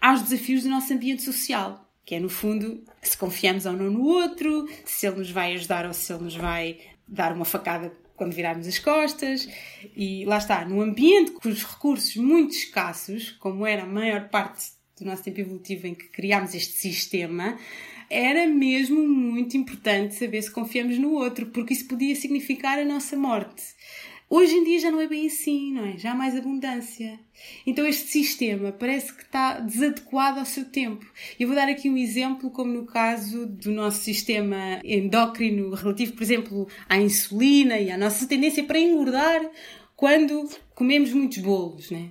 aos 0.01 0.23
desafios 0.23 0.62
do 0.62 0.69
nosso 0.69 0.92
ambiente 0.92 1.23
social, 1.23 1.90
que 2.05 2.14
é, 2.14 2.21
no 2.21 2.29
fundo, 2.29 2.85
se 3.03 3.16
confiamos 3.16 3.66
ou 3.66 3.73
não 3.73 3.90
no 3.90 4.05
outro, 4.05 4.69
se 4.85 5.07
ele 5.07 5.16
nos 5.16 5.31
vai 5.31 5.55
ajudar 5.55 5.87
ou 5.87 5.92
se 5.92 6.12
ele 6.12 6.25
nos 6.25 6.37
vai 6.37 6.79
dar 7.09 7.33
uma 7.33 7.45
facada 7.45 7.92
quando 8.16 8.33
virarmos 8.33 8.66
as 8.66 8.79
costas. 8.79 9.49
E 9.97 10.25
lá 10.25 10.38
está, 10.38 10.64
num 10.64 10.81
ambiente 10.81 11.33
com 11.33 11.49
os 11.49 11.62
recursos 11.64 12.16
muito 12.16 12.53
escassos, 12.55 13.33
como 13.33 13.66
era 13.66 13.83
a 13.83 13.87
maior 13.87 14.29
parte 14.29 14.77
do 14.99 15.05
nosso 15.05 15.23
tempo 15.23 15.40
evolutivo 15.40 15.87
em 15.87 15.95
que 15.95 16.09
criámos 16.09 16.55
este 16.55 16.73
sistema, 16.75 17.59
era 18.09 18.47
mesmo 18.47 19.07
muito 19.07 19.57
importante 19.57 20.14
saber 20.14 20.42
se 20.42 20.51
confiamos 20.51 20.99
no 20.99 21.12
outro, 21.12 21.47
porque 21.47 21.73
isso 21.73 21.87
podia 21.87 22.14
significar 22.14 22.79
a 22.79 22.85
nossa 22.85 23.16
morte. 23.16 23.62
Hoje 24.29 24.55
em 24.55 24.64
dia 24.64 24.81
já 24.81 24.90
não 24.90 25.01
é 25.01 25.07
bem 25.07 25.27
assim, 25.27 25.73
não 25.73 25.85
é? 25.85 25.97
Já 25.97 26.11
há 26.11 26.14
mais 26.14 26.37
abundância. 26.37 27.19
Então 27.64 27.87
este 27.87 28.09
sistema 28.09 28.73
parece 28.73 29.14
que 29.14 29.23
está 29.23 29.61
desadequado 29.61 30.38
ao 30.38 30.45
seu 30.45 30.64
tempo. 30.64 31.07
Eu 31.38 31.47
vou 31.47 31.55
dar 31.55 31.69
aqui 31.69 31.88
um 31.88 31.97
exemplo, 31.97 32.51
como 32.51 32.73
no 32.73 32.85
caso 32.85 33.47
do 33.47 33.71
nosso 33.71 34.03
sistema 34.03 34.81
endócrino 34.83 35.73
relativo, 35.75 36.14
por 36.14 36.23
exemplo, 36.25 36.69
à 36.88 36.97
insulina 36.97 37.79
e 37.79 37.88
à 37.88 37.97
nossa 37.97 38.27
tendência 38.27 38.64
para 38.64 38.81
engordar 38.81 39.49
quando 39.95 40.49
comemos 40.75 41.12
muitos 41.12 41.38
bolos, 41.38 41.92
né? 41.92 42.11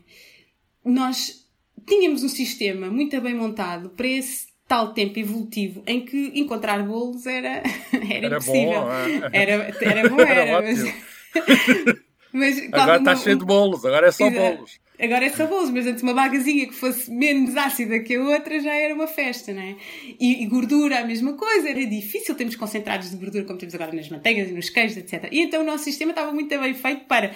Nós 0.85 1.45
tínhamos 1.85 2.23
um 2.23 2.29
sistema 2.29 2.89
muito 2.89 3.19
bem 3.19 3.35
montado 3.35 3.89
para 3.89 4.07
esse 4.07 4.54
tal 4.75 4.93
tempo 4.93 5.17
evolutivo 5.17 5.81
em 5.87 6.03
que 6.03 6.33
encontrar 6.35 6.83
bolos 6.83 7.25
era, 7.25 7.63
era, 7.93 8.13
era 8.13 8.27
impossível. 8.27 8.81
Bom, 8.81 8.91
é? 8.91 9.29
era, 9.31 9.75
era 9.81 10.09
bom, 10.11 10.19
era, 10.19 10.41
era 10.41 10.61
mas, 10.61 11.97
mas 12.59 12.73
agora 12.73 12.97
está 12.97 13.15
cheio 13.15 13.37
de 13.37 13.45
bolos, 13.45 13.85
agora 13.85 14.07
é 14.07 14.11
só 14.11 14.29
bolos. 14.29 14.83
Agora 14.97 15.25
é 15.25 15.29
só 15.29 15.45
bolos, 15.45 15.69
mas 15.71 15.85
antes 15.87 16.03
uma 16.03 16.13
bagazinha 16.13 16.67
que 16.67 16.73
fosse 16.73 17.11
menos 17.11 17.55
ácida 17.57 17.99
que 17.99 18.15
a 18.15 18.21
outra 18.21 18.59
já 18.61 18.73
era 18.73 18.93
uma 18.93 19.07
festa, 19.07 19.53
não 19.53 19.61
é? 19.61 19.75
E, 20.17 20.43
e, 20.43 20.45
gordura, 20.45 20.99
a 20.99 21.05
mesma 21.05 21.33
coisa, 21.33 21.69
era 21.69 21.85
difícil 21.85 22.33
termos 22.33 22.55
concentrados 22.55 23.11
de 23.11 23.17
gordura 23.17 23.43
como 23.43 23.59
temos 23.59 23.75
agora 23.75 23.91
nas 23.91 24.07
manteigas 24.07 24.49
e 24.49 24.53
nos 24.53 24.69
queijos, 24.69 24.95
etc. 24.95 25.27
E 25.31 25.41
então 25.41 25.61
o 25.61 25.65
nosso 25.65 25.83
sistema 25.83 26.11
estava 26.11 26.31
muito 26.31 26.49
bem 26.57 26.73
feito 26.73 27.05
para 27.05 27.33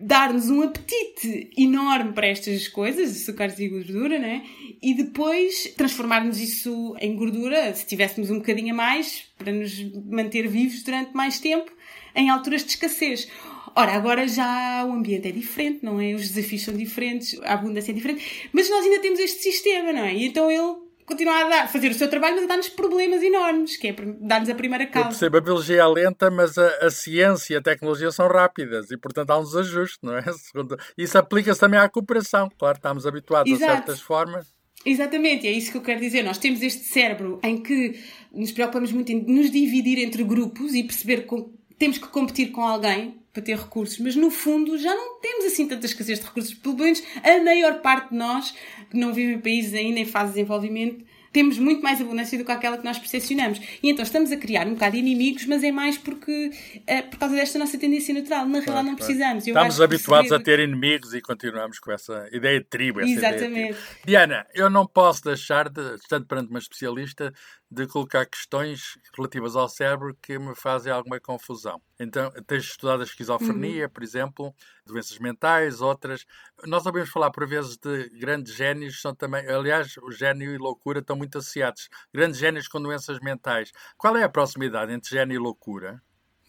dar-nos 0.00 0.48
um 0.50 0.62
apetite 0.62 1.50
enorme 1.56 2.12
para 2.12 2.26
estas 2.26 2.68
coisas, 2.68 3.10
açúcares 3.10 3.58
e 3.58 3.68
gordura, 3.68 4.18
né? 4.18 4.44
E 4.82 4.94
depois 4.94 5.72
transformarmos 5.76 6.40
isso 6.40 6.96
em 7.00 7.14
gordura, 7.14 7.74
se 7.74 7.86
tivéssemos 7.86 8.30
um 8.30 8.38
bocadinho 8.38 8.72
a 8.72 8.76
mais, 8.76 9.24
para 9.36 9.52
nos 9.52 9.78
manter 10.04 10.48
vivos 10.48 10.82
durante 10.82 11.14
mais 11.14 11.38
tempo, 11.38 11.70
em 12.14 12.30
alturas 12.30 12.64
de 12.64 12.70
escassez. 12.70 13.28
Ora, 13.74 13.92
agora 13.92 14.26
já 14.26 14.84
o 14.84 14.92
ambiente 14.92 15.28
é 15.28 15.30
diferente, 15.30 15.84
não 15.84 16.00
é? 16.00 16.12
Os 16.14 16.28
desafios 16.28 16.62
são 16.62 16.74
diferentes, 16.74 17.38
a 17.42 17.54
abundância 17.54 17.92
é 17.92 17.94
diferente, 17.94 18.48
mas 18.52 18.68
nós 18.68 18.84
ainda 18.84 19.00
temos 19.00 19.20
este 19.20 19.42
sistema, 19.42 19.92
não 19.92 20.04
é? 20.04 20.14
E 20.14 20.26
então 20.26 20.50
ele 20.50 20.89
continuar 21.10 21.46
a 21.46 21.48
dar, 21.48 21.68
fazer 21.68 21.90
o 21.90 21.94
seu 21.94 22.08
trabalho, 22.08 22.36
mas 22.36 22.46
dar-nos 22.46 22.68
problemas 22.68 23.22
enormes, 23.22 23.76
que 23.76 23.88
é 23.88 23.96
dar-nos 24.20 24.48
a 24.48 24.54
primeira 24.54 24.86
causa. 24.86 25.08
Eu 25.08 25.10
percebo, 25.10 25.36
a 25.36 25.40
biologia 25.40 25.82
é 25.82 25.86
lenta, 25.86 26.30
mas 26.30 26.56
a, 26.56 26.86
a, 26.86 26.90
ciência 26.90 27.54
e 27.54 27.56
a 27.56 27.60
tecnologia 27.60 28.10
são 28.12 28.28
rápidas 28.28 28.90
e, 28.90 28.96
portanto, 28.96 29.30
há 29.30 29.38
uns 29.38 29.54
ajustes, 29.56 29.98
não 30.02 30.16
é? 30.16 30.24
Isso 30.96 31.18
aplica-se 31.18 31.58
também 31.58 31.80
à 31.80 31.88
cooperação. 31.88 32.48
Claro, 32.58 32.76
estamos 32.76 33.06
habituados 33.06 33.52
Exato. 33.52 33.72
a 33.72 33.76
certas 33.76 34.00
formas. 34.00 34.46
Exatamente, 34.84 35.46
é 35.46 35.52
isso 35.52 35.70
que 35.70 35.76
eu 35.76 35.82
quero 35.82 36.00
dizer. 36.00 36.22
Nós 36.22 36.38
temos 36.38 36.62
este 36.62 36.84
cérebro 36.84 37.38
em 37.42 37.58
que 37.58 38.00
nos 38.32 38.50
preocupamos 38.50 38.90
muito 38.92 39.12
em 39.12 39.22
nos 39.22 39.50
dividir 39.50 39.98
entre 39.98 40.24
grupos 40.24 40.74
e 40.74 40.82
perceber 40.82 41.26
que 41.26 41.36
temos 41.78 41.98
que 41.98 42.08
competir 42.08 42.50
com 42.50 42.62
alguém 42.62 43.19
para 43.32 43.42
ter 43.42 43.56
recursos, 43.56 43.98
mas 43.98 44.16
no 44.16 44.30
fundo 44.30 44.76
já 44.76 44.94
não 44.94 45.20
temos 45.20 45.44
assim 45.44 45.66
tanta 45.68 45.86
escassez 45.86 46.18
de 46.18 46.26
recursos. 46.26 46.54
Pelo 46.54 46.76
menos 46.76 47.02
a 47.22 47.42
maior 47.42 47.80
parte 47.80 48.10
de 48.10 48.16
nós, 48.16 48.54
que 48.90 48.96
não 48.96 49.12
vivem 49.12 49.36
em 49.36 49.40
países 49.40 49.74
ainda 49.74 50.00
em 50.00 50.06
fase 50.06 50.32
de 50.32 50.34
desenvolvimento, 50.34 51.04
temos 51.32 51.58
muito 51.58 51.82
mais 51.82 52.00
abundância 52.00 52.36
do 52.36 52.44
que 52.44 52.50
aquela 52.50 52.76
que 52.76 52.84
nós 52.84 52.98
percepcionamos. 52.98 53.60
E 53.82 53.88
então 53.88 54.02
estamos 54.02 54.32
a 54.32 54.36
criar 54.36 54.66
um 54.66 54.74
bocado 54.74 54.92
de 54.92 54.98
inimigos, 54.98 55.46
mas 55.46 55.62
é 55.62 55.70
mais 55.70 55.96
porque 55.96 56.50
é 56.86 57.02
por 57.02 57.18
causa 57.18 57.36
desta 57.36 57.58
nossa 57.58 57.78
tendência 57.78 58.12
natural. 58.12 58.46
Na 58.46 58.58
realidade, 58.58 58.86
não 58.88 58.96
precisamos. 58.96 59.46
Eu 59.46 59.54
estamos 59.54 59.80
habituados 59.80 60.32
a 60.32 60.40
ter 60.40 60.58
inimigos 60.58 61.14
e 61.14 61.20
continuamos 61.20 61.78
com 61.78 61.92
essa 61.92 62.28
ideia 62.32 62.58
de 62.58 62.66
tribo. 62.66 63.00
Exatamente. 63.00 63.74
De 63.74 64.06
Diana, 64.06 64.44
eu 64.54 64.68
não 64.68 64.86
posso 64.86 65.22
deixar, 65.22 65.68
de, 65.68 65.94
estando 65.94 66.26
perante 66.26 66.50
uma 66.50 66.58
especialista, 66.58 67.32
de 67.70 67.86
colocar 67.86 68.26
questões 68.26 68.98
relativas 69.16 69.54
ao 69.54 69.68
cérebro 69.68 70.16
que 70.20 70.36
me 70.38 70.56
fazem 70.56 70.92
alguma 70.92 71.20
confusão. 71.20 71.80
Então, 72.00 72.30
tens 72.46 72.64
estudado 72.64 73.02
a 73.02 73.04
esquizofrenia, 73.04 73.84
uhum. 73.84 73.90
por 73.90 74.02
exemplo, 74.02 74.54
doenças 74.84 75.18
mentais, 75.18 75.80
outras. 75.80 76.26
Nós 76.66 76.84
ouvimos 76.84 77.10
falar 77.10 77.30
por 77.30 77.46
vezes 77.46 77.76
de 77.76 78.08
grandes 78.18 78.54
génios, 78.54 79.00
são 79.00 79.14
também, 79.14 79.46
aliás, 79.48 79.96
o 79.98 80.10
gênio 80.10 80.52
e 80.52 80.58
loucura 80.58 80.98
estão 80.98 81.14
muito 81.14 81.38
associados. 81.38 81.88
Grandes 82.12 82.40
génios 82.40 82.66
com 82.66 82.82
doenças 82.82 83.20
mentais. 83.20 83.70
Qual 83.96 84.16
é 84.16 84.24
a 84.24 84.28
proximidade 84.28 84.92
entre 84.92 85.10
gênio 85.10 85.36
e 85.36 85.38
loucura? 85.38 86.02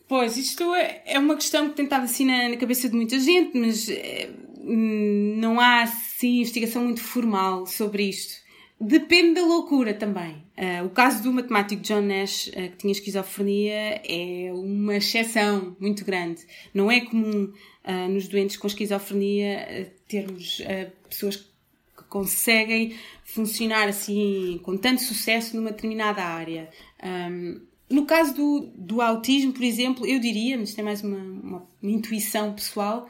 Pois, 0.08 0.38
isto 0.38 0.74
é, 0.74 1.04
é 1.06 1.20
uma 1.20 1.36
questão 1.36 1.70
que 1.70 1.76
tem 1.76 1.86
estado 1.86 2.04
assim 2.04 2.26
na, 2.26 2.50
na 2.50 2.58
cabeça 2.58 2.90
de 2.90 2.96
muita 2.96 3.20
gente, 3.20 3.58
mas 3.58 3.88
é, 3.88 4.30
não 4.58 5.60
há 5.60 5.84
assim 5.84 6.40
investigação 6.40 6.84
muito 6.84 7.02
formal 7.02 7.66
sobre 7.68 8.10
isto. 8.10 8.42
Depende 8.84 9.36
da 9.36 9.46
loucura 9.46 9.94
também. 9.94 10.44
Uh, 10.58 10.88
o 10.88 10.90
caso 10.90 11.22
do 11.22 11.32
matemático 11.32 11.84
John 11.84 12.02
Nash, 12.02 12.48
uh, 12.48 12.52
que 12.72 12.78
tinha 12.78 12.92
esquizofrenia, 12.92 14.02
é 14.04 14.52
uma 14.52 14.98
exceção 14.98 15.78
muito 15.80 16.04
grande. 16.04 16.42
Não 16.74 16.90
é 16.92 17.00
comum 17.02 17.44
uh, 17.86 18.10
nos 18.10 18.28
doentes 18.28 18.58
com 18.58 18.66
esquizofrenia 18.66 19.94
termos 20.08 20.64
pessoas 21.08 21.36
que 21.38 22.04
conseguem 22.10 22.96
funcionar 23.24 23.88
assim 23.88 24.60
com 24.64 24.76
tanto 24.76 25.04
sucesso 25.04 25.56
numa 25.56 25.70
determinada 25.70 26.24
área. 26.24 26.68
Um, 27.04 27.62
no 27.88 28.06
caso 28.08 28.34
do, 28.34 28.72
do 28.76 29.00
autismo, 29.00 29.54
por 29.54 29.64
exemplo, 29.64 30.08
eu 30.08 30.20
diria, 30.20 30.58
mas 30.58 30.76
é 30.76 30.82
mais 30.82 31.04
uma, 31.04 31.18
uma, 31.18 31.68
uma 31.82 31.92
intuição 31.92 32.54
pessoal, 32.54 33.08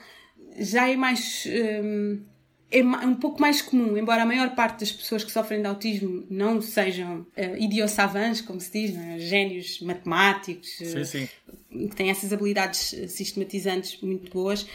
já 0.60 0.90
é 0.90 0.98
mais. 0.98 1.48
Um, 1.48 2.31
é 2.72 2.82
um 2.84 3.16
pouco 3.16 3.42
mais 3.42 3.62
comum, 3.62 3.98
embora 3.98 4.24
a 4.24 4.26
maior 4.26 4.56
parte 4.56 4.80
das 4.80 4.92
pessoas 4.92 5.26
que 5.26 5.32
sofrem 5.32 5.62
de 5.62 5.68
autismo 5.68 6.26
não 6.30 6.62
sejam 6.62 7.20
uh, 7.20 7.28
eh, 7.36 7.60
idiossavants, 7.60 8.40
como 8.40 8.62
se 8.62 8.72
diz, 8.72 8.98
é? 8.98 9.20
gênios 9.20 9.82
matemáticos, 9.82 10.70
sim, 10.78 11.04
sim. 11.04 11.30
que 11.70 11.96
têm 11.96 12.10
essas 12.10 12.32
habilidades 12.32 12.94
eh, 12.94 13.08
sistematizantes 13.08 14.00
muito 14.02 14.32
boas, 14.32 14.66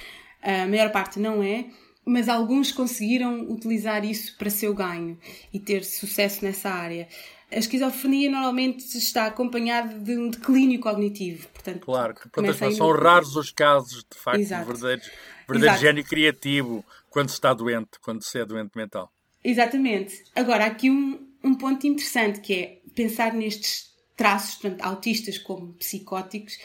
a 0.42 0.66
maior 0.66 0.92
parte 0.92 1.18
não 1.18 1.42
é, 1.42 1.64
mas 2.04 2.28
alguns 2.28 2.70
conseguiram 2.70 3.40
utilizar 3.50 4.04
isso 4.04 4.36
para 4.36 4.50
seu 4.50 4.74
ganho 4.74 5.18
e 5.52 5.58
ter 5.58 5.82
sucesso 5.82 6.44
nessa 6.44 6.68
área. 6.70 7.08
A 7.50 7.58
esquizofrenia 7.58 8.30
normalmente 8.30 8.84
está 8.98 9.26
acompanhada 9.26 9.98
de 9.98 10.18
um 10.18 10.28
declínio 10.28 10.78
cognitivo. 10.80 11.48
Portanto, 11.48 11.80
claro, 11.80 12.14
que 12.14 12.28
portanto, 12.28 12.74
são 12.74 12.92
raros 12.92 13.36
os 13.36 13.50
casos, 13.50 14.04
de 14.04 14.18
facto, 14.18 14.40
Exato. 14.40 14.66
de 14.66 14.72
verdadeiro, 14.72 15.02
verdadeiro 15.48 15.80
gênio 15.80 16.04
criativo 16.04 16.84
quando 17.16 17.30
se 17.30 17.36
está 17.36 17.54
doente, 17.54 17.98
quando 18.02 18.22
se 18.22 18.38
é 18.38 18.44
doente 18.44 18.76
mental. 18.76 19.10
Exatamente. 19.42 20.22
Agora, 20.34 20.66
aqui 20.66 20.90
um, 20.90 21.26
um 21.42 21.54
ponto 21.54 21.86
interessante 21.86 22.42
que 22.42 22.52
é 22.52 22.82
pensar 22.94 23.32
nestes 23.32 23.90
traços, 24.14 24.56
portanto, 24.56 24.82
autistas 24.82 25.38
como 25.38 25.72
psicóticos, 25.72 26.58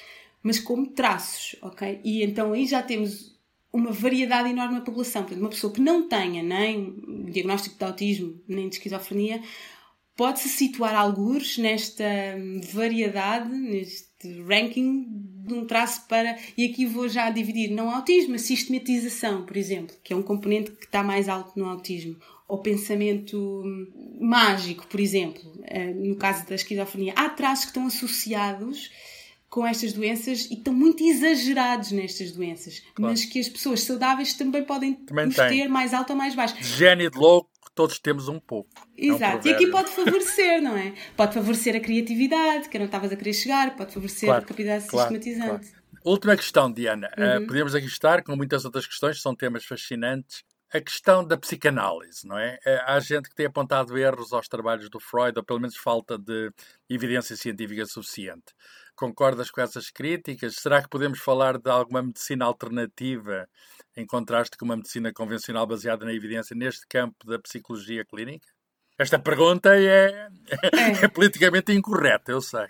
mas 0.43 0.59
como 0.59 0.87
traços, 0.87 1.55
ok? 1.61 2.01
E 2.03 2.21
então 2.21 2.51
aí 2.51 2.67
já 2.67 2.83
temos 2.83 3.39
uma 3.71 3.93
variedade 3.93 4.49
enorme 4.49 4.73
na 4.73 4.81
população. 4.81 5.21
Portanto, 5.21 5.39
uma 5.39 5.49
pessoa 5.49 5.71
que 5.71 5.79
não 5.79 6.09
tenha 6.09 6.43
nem 6.43 7.31
diagnóstico 7.31 7.77
de 7.77 7.85
autismo, 7.85 8.41
nem 8.45 8.67
de 8.67 8.75
esquizofrenia, 8.75 9.41
pode-se 10.17 10.49
situar 10.49 10.95
alguns 10.95 11.57
nesta 11.57 12.03
variedade, 12.73 13.49
neste 13.49 14.41
ranking 14.41 15.30
de 15.45 15.54
um 15.54 15.65
traço 15.65 16.08
para. 16.08 16.38
E 16.58 16.65
aqui 16.65 16.86
vou 16.86 17.08
já 17.08 17.30
dividir 17.30 17.71
não 17.71 17.89
autismo, 17.89 18.32
mas 18.32 18.41
sistematização, 18.41 19.45
por 19.45 19.58
exemplo, 19.58 19.95
que 20.04 20.13
é 20.13 20.15
um 20.15 20.21
componente 20.21 20.71
que 20.71 20.86
está 20.86 21.04
mais 21.04 21.27
alto 21.27 21.58
no 21.58 21.65
autismo. 21.65 22.15
Ou 22.47 22.58
pensamento 22.58 23.63
mágico, 24.19 24.86
por 24.88 24.99
exemplo, 24.99 25.41
eh, 25.63 25.93
no 25.93 26.15
caso 26.17 26.45
da 26.45 26.56
esquizofrenia. 26.56 27.13
Há 27.15 27.30
traços 27.30 27.65
que 27.65 27.71
estão 27.71 27.88
associados 27.88 28.91
com 29.51 29.67
estas 29.67 29.91
doenças 29.91 30.47
e 30.49 30.54
estão 30.54 30.73
muito 30.73 31.04
exagerados 31.04 31.91
nestas 31.91 32.32
doenças, 32.32 32.82
claro. 32.95 33.12
mas 33.12 33.25
que 33.25 33.38
as 33.38 33.49
pessoas 33.49 33.82
saudáveis 33.82 34.34
também 34.34 34.63
podem 34.63 34.93
também 34.93 35.30
ter 35.30 35.67
mais 35.67 35.93
alto 35.93 36.12
ou 36.12 36.15
mais 36.15 36.34
baixo. 36.34 36.56
Gênio 36.62 37.12
de 37.12 37.17
louco, 37.17 37.50
todos 37.73 37.99
temos 37.99 38.27
um 38.27 38.39
pouco. 38.39 38.69
Exato, 38.97 39.47
é 39.47 39.51
um 39.51 39.53
e 39.53 39.55
aqui 39.55 39.67
pode 39.67 39.89
favorecer, 39.91 40.62
não 40.62 40.77
é? 40.77 40.93
Pode 41.15 41.34
favorecer 41.34 41.75
a 41.75 41.79
criatividade, 41.79 42.69
que 42.69 42.77
não 42.77 42.86
estavas 42.86 43.12
a 43.12 43.15
querer 43.15 43.34
chegar, 43.34 43.75
pode 43.75 43.93
favorecer 43.93 44.27
claro, 44.27 44.43
a 44.43 44.47
capacidade 44.47 44.88
claro, 44.88 45.10
sistematizante. 45.10 45.67
Claro. 45.69 45.81
Última 46.03 46.36
questão, 46.36 46.71
Diana. 46.71 47.10
Uh, 47.13 47.45
podemos 47.45 47.75
aqui 47.75 47.86
estar 47.86 48.23
com 48.23 48.36
muitas 48.36 48.65
outras 48.65 48.88
questões, 48.88 49.21
são 49.21 49.36
temas 49.36 49.65
fascinantes. 49.65 50.43
a 50.73 50.79
questão 50.79 51.25
da 51.25 51.38
psicanálise, 51.38 52.25
não 52.25 52.38
é? 52.38 52.57
Eh, 52.65 52.81
há 52.88 52.97
gente 52.99 53.27
que 53.29 53.36
tem 53.36 53.45
apontado 53.45 53.97
erros 53.97 54.31
aos 54.31 54.47
trabalhos 54.47 54.89
do 54.89 55.01
Freud, 55.01 55.38
ou 55.38 55.43
pelo 55.43 55.60
menos 55.60 55.75
falta 55.75 56.17
de 56.17 56.49
evidência 56.89 57.36
científica 57.36 57.86
suficiente. 57.86 58.53
Concordas 59.01 59.49
com 59.49 59.59
essas 59.59 59.89
críticas? 59.89 60.57
Será 60.57 60.79
que 60.79 60.87
podemos 60.87 61.17
falar 61.17 61.57
de 61.57 61.71
alguma 61.71 62.03
medicina 62.03 62.45
alternativa 62.45 63.49
em 63.97 64.05
contraste 64.05 64.55
com 64.55 64.63
uma 64.63 64.75
medicina 64.75 65.11
convencional 65.11 65.65
baseada 65.65 66.05
na 66.05 66.13
evidência 66.13 66.55
neste 66.55 66.85
campo 66.85 67.25
da 67.25 67.39
psicologia 67.39 68.05
clínica? 68.05 68.45
Esta 68.99 69.17
pergunta 69.17 69.75
é, 69.75 70.29
é. 70.71 71.03
é, 71.03 71.07
politicamente 71.07 71.71
incorreta, 71.71 72.31
eu 72.31 72.41
sei. 72.41 72.67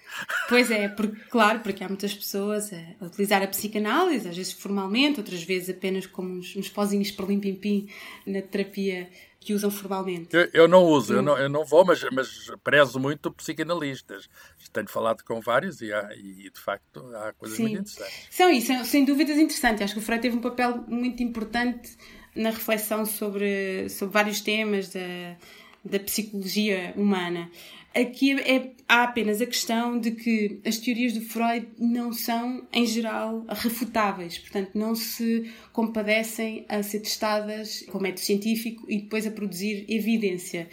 Pois 0.47 0.71
é, 0.71 0.87
porque, 0.87 1.19
claro, 1.29 1.59
porque 1.59 1.83
há 1.83 1.89
muitas 1.89 2.13
pessoas 2.13 2.71
a 3.01 3.05
utilizar 3.05 3.43
a 3.43 3.47
psicanálise, 3.47 4.29
às 4.29 4.37
vezes 4.37 4.53
formalmente, 4.53 5.19
outras 5.19 5.43
vezes 5.43 5.75
apenas 5.75 6.07
como 6.07 6.29
uns, 6.29 6.55
uns 6.55 6.69
pozinhos 6.69 7.11
para 7.11 7.25
lim-pim-pim 7.25 7.89
na 8.25 8.41
terapia 8.41 9.09
que 9.41 9.53
usam 9.53 9.71
formalmente. 9.71 10.29
Eu, 10.31 10.49
eu 10.53 10.67
não 10.67 10.85
uso, 10.85 11.13
eu 11.13 11.21
não, 11.21 11.37
eu 11.37 11.49
não 11.49 11.65
vou, 11.65 11.83
mas, 11.83 12.01
mas 12.11 12.49
prezo 12.63 12.99
muito 12.99 13.31
psicanalistas. 13.31 14.29
Tenho 14.71 14.87
falado 14.87 15.23
com 15.23 15.41
vários 15.41 15.81
e, 15.81 15.91
há, 15.91 16.15
e 16.15 16.49
de 16.49 16.59
facto 16.59 17.03
há 17.15 17.33
coisas 17.33 17.57
Sim. 17.57 17.63
muito 17.63 17.79
interessantes. 17.79 18.27
São 18.29 18.49
isso, 18.49 18.85
sem 18.85 19.03
dúvidas 19.03 19.37
interessantes. 19.37 19.81
Acho 19.81 19.93
que 19.95 19.99
o 19.99 20.03
Freud 20.03 20.21
teve 20.21 20.37
um 20.37 20.41
papel 20.41 20.85
muito 20.87 21.21
importante 21.23 21.97
na 22.35 22.51
reflexão 22.51 23.05
sobre, 23.05 23.89
sobre 23.89 24.13
vários 24.13 24.39
temas 24.39 24.89
da 24.89 25.35
da 25.83 25.99
psicologia 25.99 26.93
humana. 26.95 27.49
Aqui 27.93 28.39
é, 28.39 28.71
há 28.87 29.03
apenas 29.03 29.41
a 29.41 29.45
questão 29.45 29.99
de 29.99 30.11
que 30.11 30.61
as 30.65 30.77
teorias 30.77 31.11
do 31.11 31.21
Freud 31.21 31.67
não 31.77 32.13
são, 32.13 32.65
em 32.71 32.85
geral, 32.85 33.45
refutáveis, 33.49 34.37
portanto, 34.37 34.71
não 34.75 34.95
se 34.95 35.51
compadecem 35.73 36.65
a 36.69 36.81
ser 36.83 37.01
testadas 37.01 37.81
com 37.91 37.99
método 37.99 38.21
científico 38.21 38.85
e 38.89 39.01
depois 39.01 39.27
a 39.27 39.31
produzir 39.31 39.85
evidência, 39.89 40.69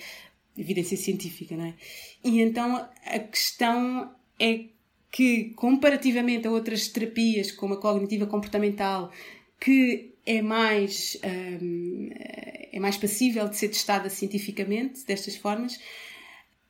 evidência 0.57 0.97
científica, 0.97 1.57
não 1.57 1.65
é? 1.65 1.75
E 2.25 2.41
então 2.41 2.89
a 3.05 3.19
questão 3.19 4.13
é 4.39 4.67
que, 5.11 5.51
comparativamente 5.57 6.47
a 6.47 6.51
outras 6.53 6.87
terapias, 6.87 7.51
como 7.51 7.75
a 7.75 7.81
cognitiva 7.81 8.27
comportamental, 8.27 9.11
que 9.59 10.13
é 10.25 10.43
mais, 10.43 11.19
um, 11.63 12.11
é 12.73 12.79
mais 12.79 12.97
passível 12.97 13.49
de 13.49 13.57
ser 13.57 13.69
testada 13.69 14.09
cientificamente 14.11 15.05
destas 15.05 15.37
formas, 15.37 15.81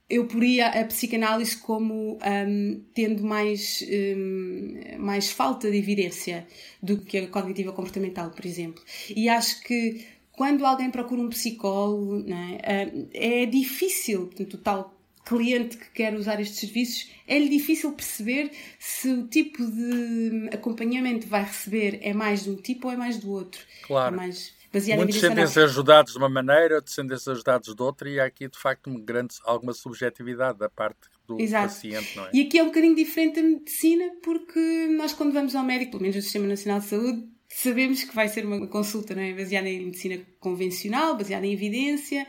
eu 0.08 0.26
poria 0.26 0.68
a 0.68 0.84
psicanálise 0.84 1.56
como 1.56 2.18
um, 2.24 2.80
tendo 2.94 3.22
mais, 3.22 3.84
um, 4.16 4.98
mais 4.98 5.30
falta 5.30 5.70
de 5.70 5.76
evidência 5.76 6.46
do 6.82 6.98
que 6.98 7.18
a 7.18 7.28
cognitiva 7.28 7.72
comportamental, 7.72 8.30
por 8.30 8.46
exemplo. 8.46 8.82
E 9.14 9.28
acho 9.28 9.62
que 9.62 10.06
quando 10.32 10.64
alguém 10.64 10.90
procura 10.90 11.20
um 11.20 11.28
psicólogo, 11.28 12.24
é? 12.62 13.42
é? 13.42 13.46
difícil, 13.46 14.26
portanto, 14.26 14.54
o 14.54 14.58
tal 14.58 14.94
cliente 15.26 15.76
que 15.76 15.90
quer 15.90 16.14
usar 16.14 16.40
estes 16.40 16.58
serviços, 16.58 17.10
é-lhe 17.26 17.50
difícil 17.50 17.92
perceber 17.92 18.50
se 18.78 19.10
o 19.10 19.26
tipo 19.26 19.62
de 19.62 20.48
acompanhamento 20.50 21.26
que 21.26 21.28
vai 21.28 21.44
receber 21.44 21.98
é 22.00 22.14
mais 22.14 22.44
de 22.44 22.50
um 22.50 22.56
tipo 22.56 22.86
ou 22.86 22.94
é 22.94 22.96
mais 22.96 23.18
do 23.18 23.30
outro. 23.30 23.60
Claro. 23.82 24.14
É 24.14 24.16
mais 24.16 24.57
baseado 24.72 24.98
Muitos 24.98 25.20
sentem-se 25.20 25.60
ajudados 25.60 26.12
de 26.12 26.18
uma 26.18 26.28
maneira, 26.28 26.76
outros 26.76 26.94
sentem-se 26.94 27.30
ajudados 27.30 27.74
de 27.74 27.82
outra, 27.82 28.08
e 28.08 28.20
há 28.20 28.24
aqui 28.24 28.48
de 28.48 28.58
facto 28.58 28.88
uma 28.88 29.00
grande, 29.00 29.34
alguma 29.44 29.72
subjetividade 29.72 30.58
da 30.58 30.68
parte 30.68 31.00
do 31.26 31.40
Exato. 31.40 31.68
paciente, 31.68 32.16
não 32.16 32.26
é? 32.26 32.30
E 32.32 32.42
aqui 32.42 32.58
é 32.58 32.62
um 32.62 32.66
bocadinho 32.66 32.94
diferente 32.94 33.40
da 33.40 33.46
medicina, 33.46 34.04
porque 34.22 34.88
nós, 34.96 35.12
quando 35.12 35.32
vamos 35.32 35.54
ao 35.54 35.64
médico, 35.64 35.92
pelo 35.92 36.02
menos 36.02 36.16
no 36.16 36.22
Sistema 36.22 36.46
Nacional 36.46 36.80
de 36.80 36.86
Saúde, 36.86 37.28
sabemos 37.48 38.04
que 38.04 38.14
vai 38.14 38.28
ser 38.28 38.44
uma 38.44 38.66
consulta 38.66 39.14
não 39.14 39.22
é? 39.22 39.32
baseada 39.32 39.68
em 39.68 39.86
medicina 39.86 40.20
convencional, 40.40 41.16
baseada 41.16 41.46
em 41.46 41.52
evidência 41.52 42.26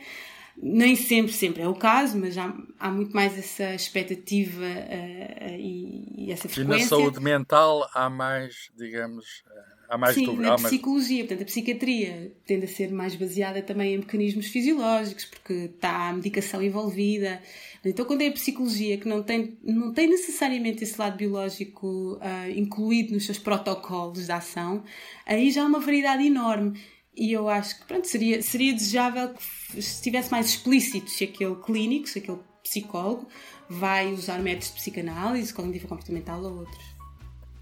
nem 0.62 0.94
sempre, 0.94 1.32
sempre 1.32 1.62
é 1.62 1.68
o 1.68 1.74
caso, 1.74 2.18
mas 2.18 2.36
há, 2.36 2.54
há 2.78 2.90
muito 2.90 3.14
mais 3.14 3.36
essa 3.38 3.74
expectativa 3.74 4.64
uh, 4.64 5.54
e, 5.56 6.26
e, 6.26 6.32
essa 6.32 6.48
frequência. 6.48 6.76
E 6.76 6.82
na 6.82 6.88
saúde 6.88 7.20
mental 7.20 7.88
há 7.94 8.10
mais, 8.10 8.70
digamos, 8.76 9.42
há 9.90 9.98
mais... 9.98 10.14
Sim, 10.14 10.36
na 10.36 10.54
psicologia, 10.54 11.24
portanto, 11.24 11.42
a 11.42 11.44
psiquiatria 11.44 12.32
tende 12.46 12.64
a 12.64 12.68
ser 12.68 12.92
mais 12.92 13.16
baseada 13.16 13.60
também 13.60 13.94
em 13.94 13.98
mecanismos 13.98 14.46
fisiológicos, 14.46 15.24
porque 15.24 15.52
está 15.52 16.08
a 16.08 16.12
medicação 16.12 16.62
envolvida. 16.62 17.42
Então, 17.84 18.04
quando 18.04 18.22
é 18.22 18.28
a 18.28 18.32
psicologia 18.32 18.96
que 18.96 19.08
não 19.08 19.22
tem, 19.22 19.58
não 19.62 19.92
tem 19.92 20.08
necessariamente 20.08 20.84
esse 20.84 20.98
lado 20.98 21.16
biológico 21.16 22.14
uh, 22.18 22.50
incluído 22.54 23.12
nos 23.12 23.26
seus 23.26 23.38
protocolos 23.38 24.26
de 24.26 24.32
ação, 24.32 24.84
aí 25.26 25.50
já 25.50 25.62
há 25.62 25.66
uma 25.66 25.80
variedade 25.80 26.24
enorme. 26.24 26.80
E 27.16 27.32
eu 27.32 27.48
acho 27.48 27.80
que 27.80 27.86
pronto, 27.86 28.06
seria, 28.06 28.40
seria 28.40 28.72
desejável 28.72 29.34
que 29.34 29.78
estivesse 29.78 30.30
mais 30.30 30.46
explícito 30.46 31.10
se 31.10 31.24
aquele 31.24 31.56
clínico, 31.56 32.08
se 32.08 32.20
aquele 32.20 32.38
psicólogo 32.62 33.26
vai 33.68 34.12
usar 34.12 34.38
métodos 34.38 34.68
de 34.68 34.74
psicanálise, 34.74 35.52
cognitiva 35.52 35.88
comportamental 35.88 36.42
ou 36.42 36.58
outros. 36.60 36.99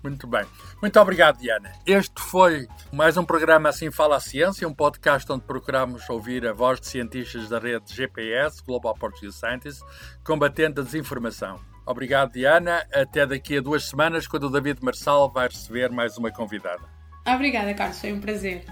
Muito 0.09 0.27
bem. 0.27 0.45
Muito 0.81 0.99
obrigado, 0.99 1.39
Diana. 1.39 1.73
Este 1.87 2.21
foi 2.21 2.67
mais 2.93 3.17
um 3.17 3.25
programa 3.25 3.69
Assim 3.69 3.91
Fala 3.91 4.17
a 4.17 4.21
Ciência, 4.21 4.67
um 4.67 4.73
podcast 4.73 5.31
onde 5.31 5.45
procuramos 5.45 6.09
ouvir 6.09 6.47
a 6.47 6.53
voz 6.53 6.81
de 6.81 6.87
cientistas 6.87 7.49
da 7.49 7.59
rede 7.59 7.95
GPS, 7.95 8.63
Global 8.65 8.95
Portuguese 8.95 9.37
Scientists, 9.37 9.85
combatendo 10.25 10.81
a 10.81 10.85
desinformação. 10.85 11.61
Obrigado, 11.87 12.33
Diana. 12.33 12.87
Até 12.93 13.27
daqui 13.27 13.59
a 13.59 13.61
duas 13.61 13.85
semanas, 13.85 14.27
quando 14.27 14.45
o 14.45 14.51
David 14.51 14.83
Marçal 14.83 15.31
vai 15.31 15.49
receber 15.49 15.91
mais 15.91 16.17
uma 16.17 16.31
convidada. 16.31 16.83
Obrigada, 17.27 17.75
Carlos. 17.75 18.01
Foi 18.01 18.13
um 18.13 18.21
prazer. 18.21 18.65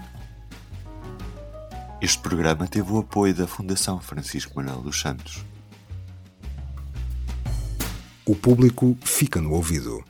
Este 2.01 2.19
programa 2.19 2.67
teve 2.67 2.91
o 2.91 2.99
apoio 2.99 3.33
da 3.33 3.47
Fundação 3.47 3.99
Francisco 3.99 4.53
Manuel 4.55 4.81
dos 4.81 4.99
Santos. 4.99 5.43
O 8.25 8.35
público 8.35 8.97
fica 9.01 9.41
no 9.41 9.53
ouvido. 9.53 10.03